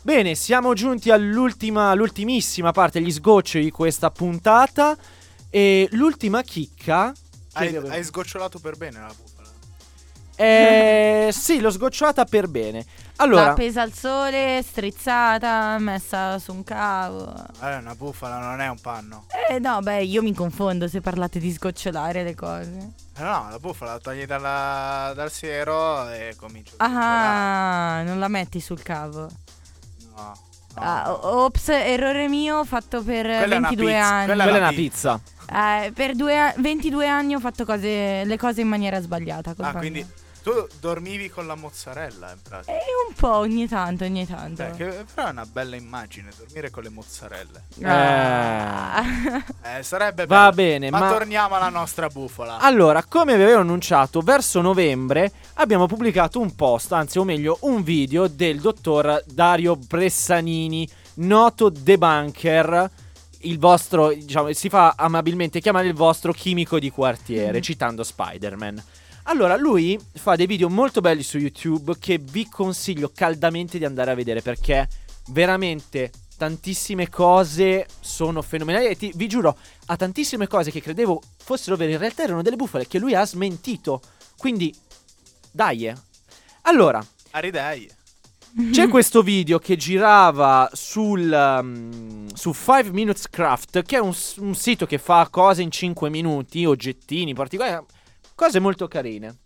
[0.01, 4.97] Bene, siamo giunti all'ultima, all'ultimissima parte, gli sgoccioli di questa puntata.
[5.51, 7.13] E l'ultima chicca.
[7.53, 9.51] Hai, avevo- hai sgocciolato per bene la bufala.
[10.35, 12.87] Eh, sì, l'ho sgocciolata per bene.
[13.19, 17.33] Allora, Appesa al sole, strizzata, messa su un cavo.
[17.63, 19.25] Eh, una bufala non è un panno.
[19.49, 22.93] Eh no, beh, io mi confondo se parlate di sgocciolare le cose.
[23.17, 26.75] Eh, no, la bufala la togli dalla- dal siero e cominci.
[26.77, 29.29] Ah, non la metti sul cavo.
[30.15, 30.15] No.
[30.15, 30.35] no.
[30.75, 34.25] Ah, ops, errore mio fatto per Quella è una 22 pizza, anni.
[34.27, 35.21] quella quella è una pizza.
[35.51, 39.55] Eh, per due a- 22 anni ho fatto cose, le cose in maniera sbagliata.
[39.59, 40.07] Ah, quindi.
[40.47, 42.71] Tu dormivi con la mozzarella in pratica.
[42.71, 44.63] Eh, un po' ogni tanto, ogni tanto.
[44.63, 47.65] Eh, che però è una bella immagine, dormire con le mozzarelle.
[47.83, 49.03] Ah.
[49.77, 50.55] Eh, sarebbe Va bello.
[50.55, 52.59] bene, ma, ma- torniamo alla nostra bufala.
[52.59, 57.83] Allora, come vi avevo annunciato, verso novembre abbiamo pubblicato un post, anzi o meglio un
[57.83, 62.89] video del dottor Dario Bressanini, noto debunker,
[63.41, 67.63] il vostro, diciamo, si fa amabilmente chiamare il vostro chimico di quartiere, Mhm.
[67.63, 68.85] citando Spider-Man.
[69.29, 74.13] Allora, lui fa dei video molto belli su YouTube che vi consiglio caldamente di andare
[74.13, 74.89] a vedere perché
[75.31, 79.57] veramente tantissime cose sono fenomenali e ti- vi giuro,
[79.87, 83.25] ha tantissime cose che credevo fossero vere, in realtà erano delle bufale che lui ha
[83.27, 84.01] smentito.
[84.37, 84.73] Quindi,
[85.51, 85.89] dai.
[85.89, 85.95] eh.
[86.63, 87.91] Allora, Aridei.
[88.71, 94.55] c'è questo video che girava sul um, su 5 Minutes Craft, che è un, un
[94.55, 97.85] sito che fa cose in 5 minuti, oggettini particolari,
[98.37, 99.39] cose molto carine.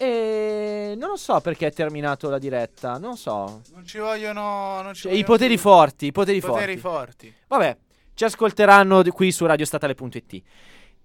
[0.00, 3.62] E non lo so perché è terminato la diretta, non so.
[3.72, 4.80] Non ci vogliono.
[4.80, 5.62] Non ci Cioè, I vogliono poteri più.
[5.62, 7.26] forti, i poteri, Poteri forti.
[7.26, 7.34] forti.
[7.48, 7.76] Vabbè,
[8.14, 10.42] ci ascolteranno qui su radiostatale.it.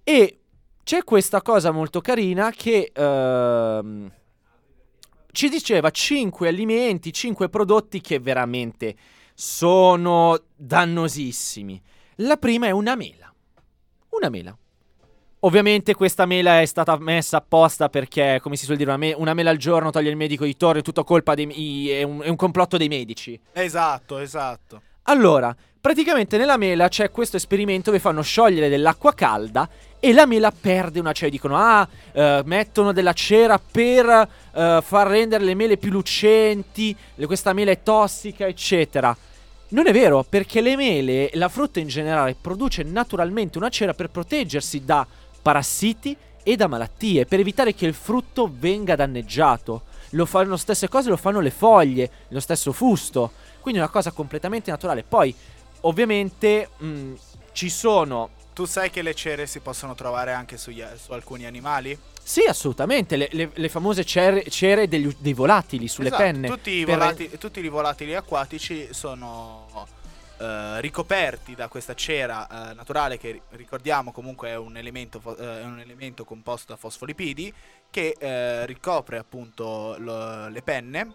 [0.03, 0.39] E
[0.83, 4.11] c'è questa cosa molto carina che ehm,
[5.31, 8.95] ci diceva 5 alimenti, 5 prodotti che veramente
[9.33, 11.81] sono dannosissimi.
[12.17, 13.33] La prima è una mela.
[14.09, 14.55] Una mela.
[15.45, 19.33] Ovviamente questa mela è stata messa apposta perché, come si suol dire, una, me- una
[19.33, 21.51] mela al giorno toglie il medico di torre, è tutto colpa dei...
[21.53, 23.37] i- è un- è un complotto dei medici.
[23.51, 24.81] Esatto, esatto.
[25.03, 29.67] Allora, praticamente nella mela c'è questo esperimento dove fanno sciogliere dell'acqua calda
[29.99, 31.29] e la mela perde una cera.
[31.29, 34.07] Dicono, ah, eh, mettono della cera per
[34.53, 39.13] eh, far rendere le mele più lucenti, questa mela è tossica, eccetera.
[39.69, 44.09] Non è vero, perché le mele, la frutta in generale, produce naturalmente una cera per
[44.09, 45.05] proteggersi da
[45.43, 49.83] parassiti e da malattie, per evitare che il frutto venga danneggiato.
[50.11, 53.31] Lo fanno le stesse cose, lo fanno le foglie, lo stesso fusto.
[53.59, 55.03] Quindi è una cosa completamente naturale.
[55.03, 55.33] Poi,
[55.81, 57.13] ovviamente, mh,
[57.51, 58.29] ci sono.
[58.53, 61.97] Tu sai che le cere si possono trovare anche sugli- su alcuni animali?
[62.21, 63.15] Sì, assolutamente.
[63.15, 66.47] Le, le- le famose cere, cere degli- dei volatili sulle Esatto, penne.
[66.47, 69.65] Tutti per- volati- tutti i volatili acquatici sono
[70.37, 75.63] eh, ricoperti da questa cera eh, naturale che ri- ricordiamo comunque è un elemento, eh,
[75.63, 77.53] un elemento composto da fosfolipidi
[77.89, 81.13] che eh, ricopre appunto lo- le penne,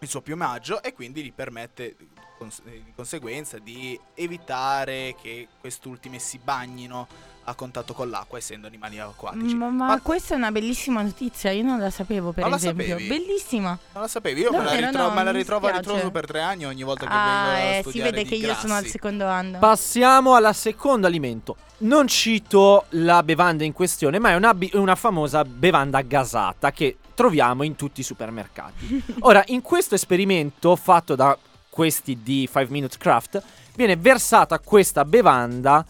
[0.00, 1.96] il suo piumaggio e quindi gli permette
[2.38, 7.08] cons- di conseguenza di evitare che quest'ultime si bagnino
[7.48, 9.54] a contatto con l'acqua essendo animali acquatici.
[9.54, 12.96] Ma, ma Ma- questa è una bellissima notizia, io non la sapevo per Non esempio.
[12.96, 13.78] Bellissima.
[13.92, 14.40] Non la sapevi?
[14.42, 16.82] Io me la, Davvero, ritro- no, me la ritrovo a ritroso per tre anni ogni
[16.82, 18.90] volta che Ah, vengo a eh, si studiare vede di che io sono al grassi.
[18.90, 19.58] secondo anno.
[19.58, 21.56] Passiamo alla seconda alimento.
[21.78, 26.98] Non cito la bevanda in questione, ma è una, bi- una famosa bevanda gasata che
[27.14, 29.04] troviamo in tutti i supermercati.
[29.20, 31.36] Ora, in questo esperimento fatto da
[31.70, 33.42] questi di 5 Minute Craft,
[33.76, 35.84] viene versata questa bevanda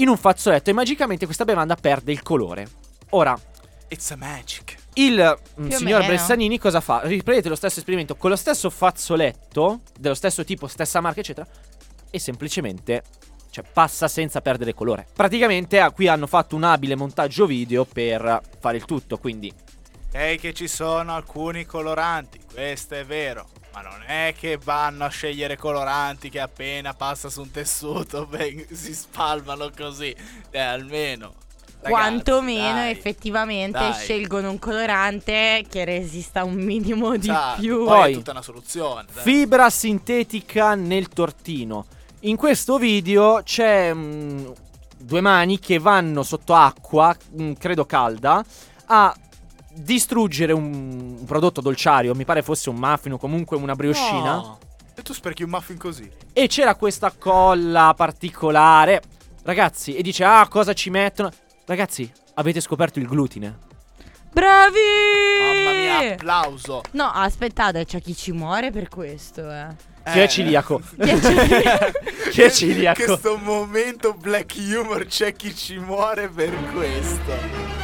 [0.00, 2.68] in un fazzoletto e magicamente questa bevanda perde il colore.
[3.10, 3.38] Ora,
[3.88, 4.76] It's a magic.
[4.94, 6.06] il mm, Più signor.
[6.06, 7.00] Bressanini cosa fa?
[7.02, 11.46] Riprendete lo stesso esperimento con lo stesso fazzoletto, dello stesso tipo, stessa marca, eccetera,
[12.08, 13.02] e semplicemente
[13.50, 15.06] cioè, passa senza perdere colore.
[15.12, 19.52] Praticamente ah, qui hanno fatto un abile montaggio video per fare il tutto, quindi
[20.12, 23.46] Ok che ci sono alcuni coloranti, questo è vero.
[23.72, 28.70] Ma non è che vanno a scegliere coloranti che appena passa su un tessuto veng-
[28.72, 30.14] si spalmano così.
[30.50, 31.34] Eh, almeno.
[31.82, 32.90] Ragazzi, Quantomeno dai.
[32.90, 33.94] effettivamente dai.
[33.94, 37.84] scelgono un colorante che resista un minimo di Esatto, più.
[37.84, 39.06] Poi, è tutta una soluzione.
[39.14, 39.22] dai.
[39.22, 41.86] fibra sintetica nel tortino.
[42.20, 44.46] In questo video c'è mm,
[44.98, 48.44] due mani che vanno sotto acqua, mm, credo calda,
[48.86, 49.16] a
[49.82, 54.34] distruggere un, un prodotto dolciario, mi pare fosse un muffin o comunque una brioscina.
[54.34, 54.58] No.
[54.94, 56.10] E tu sprechi un muffin così?
[56.32, 59.00] E c'era questa colla particolare.
[59.42, 61.30] Ragazzi, e dice, ah, cosa ci mettono?
[61.64, 63.58] Ragazzi, avete scoperto il glutine.
[64.32, 64.78] Bravi!
[65.40, 66.82] Mamma mia, applauso.
[66.92, 69.66] No, aspettate, c'è chi ci muore per questo, eh.
[70.04, 70.28] Chi è Eh.
[70.28, 70.80] ciliaco?
[70.96, 71.90] Chi è ciliaco?
[72.30, 73.04] Chi è ciliaco?
[73.04, 77.79] Questo momento black humor c'è chi ci muore per questo.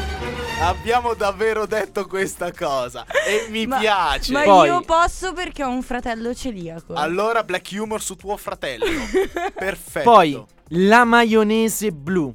[0.58, 4.32] Abbiamo davvero detto questa cosa e mi Ma- piace.
[4.32, 6.94] Ma Poi- io posso perché ho un fratello celiaco.
[6.94, 8.86] Allora black humor su tuo fratello.
[9.54, 10.10] Perfetto.
[10.10, 12.34] Poi la maionese blu.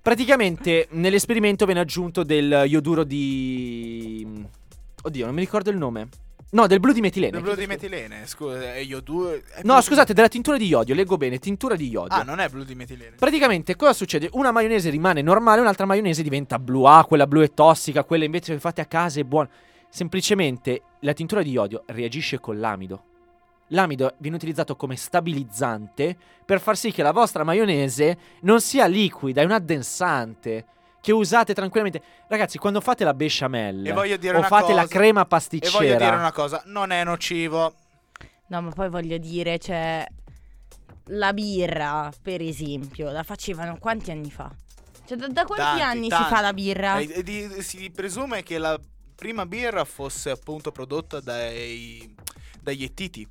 [0.00, 4.26] Praticamente nell'esperimento viene aggiunto del ioduro di.
[5.02, 6.08] Oddio, non mi ricordo il nome.
[6.52, 7.36] No, del blu di metilene.
[7.36, 10.94] il blu di metilene, scusa, io due No, scusate, della tintura di iodio.
[10.96, 12.16] Leggo bene, tintura di iodio.
[12.16, 13.16] Ah, non è blu di metilene.
[13.16, 14.28] Praticamente cosa succede?
[14.32, 16.84] Una maionese rimane normale, un'altra maionese diventa blu.
[16.84, 19.48] Ah, quella blu è tossica, quella invece che fate a casa è buona.
[19.88, 23.04] Semplicemente la tintura di iodio reagisce con l'amido.
[23.68, 29.42] L'amido viene utilizzato come stabilizzante per far sì che la vostra maionese non sia liquida,
[29.42, 30.66] è un addensante
[31.00, 32.02] che usate tranquillamente.
[32.28, 36.16] Ragazzi, quando fate la besciamella E o fate la cosa- crema E pasticcera, voglio dire
[36.16, 37.74] una cosa, non è nocivo.
[38.48, 40.06] No, ma poi voglio dire, cioè.
[41.12, 44.48] La birra, per esempio, la facevano quanti anni fa?
[45.04, 46.24] Cioè, da, da quanti Tanti, anni tanti.
[46.24, 46.98] si fa la birra?
[46.98, 48.78] Eh, e di- si presume che la
[49.16, 52.14] prima birra fosse appunto prodotta dai
[52.60, 53.26] dagli ettiti.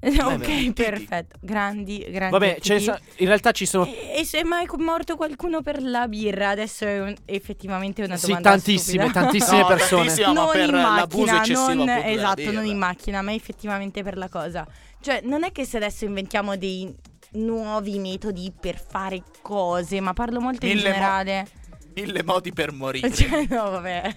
[0.00, 1.36] Ok, beh, perfetto.
[1.40, 2.30] Grandi, grandi.
[2.30, 2.80] Vabbè, appetiti.
[2.80, 6.50] so- in realtà ci sono E, e se è mai morto qualcuno per la birra?
[6.50, 9.20] Adesso è un- effettivamente una Sì, domanda tantissime, stupida.
[9.24, 10.14] tantissime No, persone.
[10.32, 11.42] non per in macchina,
[11.74, 14.66] non, esatto, non in macchina, ma effettivamente per la cosa.
[15.00, 16.92] Cioè, non è che se adesso inventiamo dei
[17.32, 21.46] nuovi metodi per fare cose, ma parlo molto in Mille mo- generale.
[21.94, 23.10] Mille modi per morire.
[23.14, 24.12] Cioè, no, vabbè.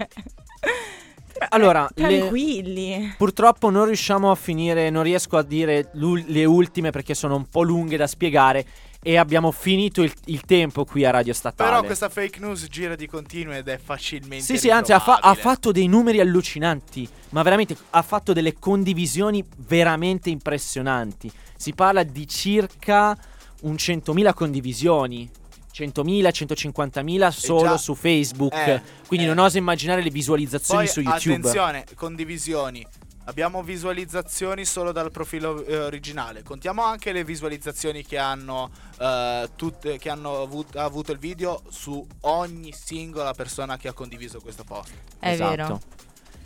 [1.50, 3.14] Però, Allora, eh, le- tranquilli.
[3.18, 7.64] Purtroppo non riusciamo a finire, non riesco a dire le ultime perché sono un po'
[7.64, 8.66] lunghe da spiegare
[9.02, 11.70] e abbiamo finito il, il tempo qui a Radio Statale.
[11.70, 15.20] Però questa fake news gira di continuo ed è facilmente Sì, sì, anzi ha, fa-
[15.22, 21.32] ha fatto dei numeri allucinanti, ma veramente ha fatto delle condivisioni veramente impressionanti.
[21.56, 23.18] Si parla di circa
[23.62, 25.30] un 100.000 condivisioni.
[25.74, 28.54] 100.000, 150.000 solo già- su Facebook.
[28.54, 29.30] eh, Quindi eh.
[29.30, 31.34] non oso immaginare le visualizzazioni Poi su YouTube.
[31.36, 32.86] attenzione, condivisioni.
[33.26, 36.42] Abbiamo visualizzazioni solo dal profilo eh, originale.
[36.42, 42.04] Contiamo anche le visualizzazioni che hanno, eh, tutte, che hanno avut- avuto il video su
[42.22, 44.92] ogni singola persona che ha condiviso questo post.
[45.20, 45.50] È Esatto.
[45.56, 45.80] vero.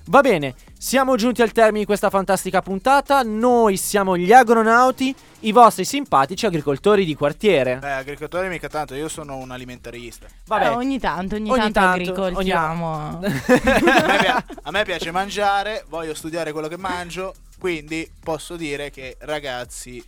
[0.08, 3.22] Va bene, siamo giunti al termine di questa fantastica puntata.
[3.24, 7.78] Noi siamo gli agronauti, i vostri simpatici agricoltori di quartiere.
[7.78, 10.28] Beh, agricoltori mica tanto, io sono un alimentarista.
[10.46, 12.96] Vabbè, Eh, ogni tanto, ogni, Ogni tanto, tanto, agricoltiamo.
[13.16, 18.92] a, me pia- a me piace mangiare, voglio studiare quello che mangio, quindi posso dire
[18.92, 20.04] che ragazzi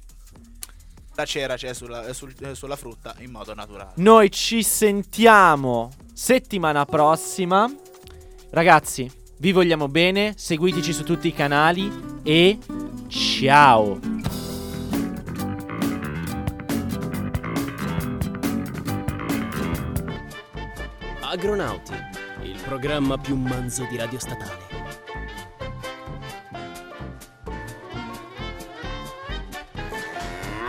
[1.15, 3.91] la cera c'è sulla, sul- sulla frutta in modo naturale.
[3.95, 7.73] Noi ci sentiamo settimana prossima.
[8.49, 11.91] Ragazzi, vi vogliamo bene, seguiteci su tutti i canali
[12.23, 12.57] e
[13.07, 13.99] ciao.
[21.21, 21.93] Agronauti,
[22.43, 24.64] il programma più manzo di Radio Statale.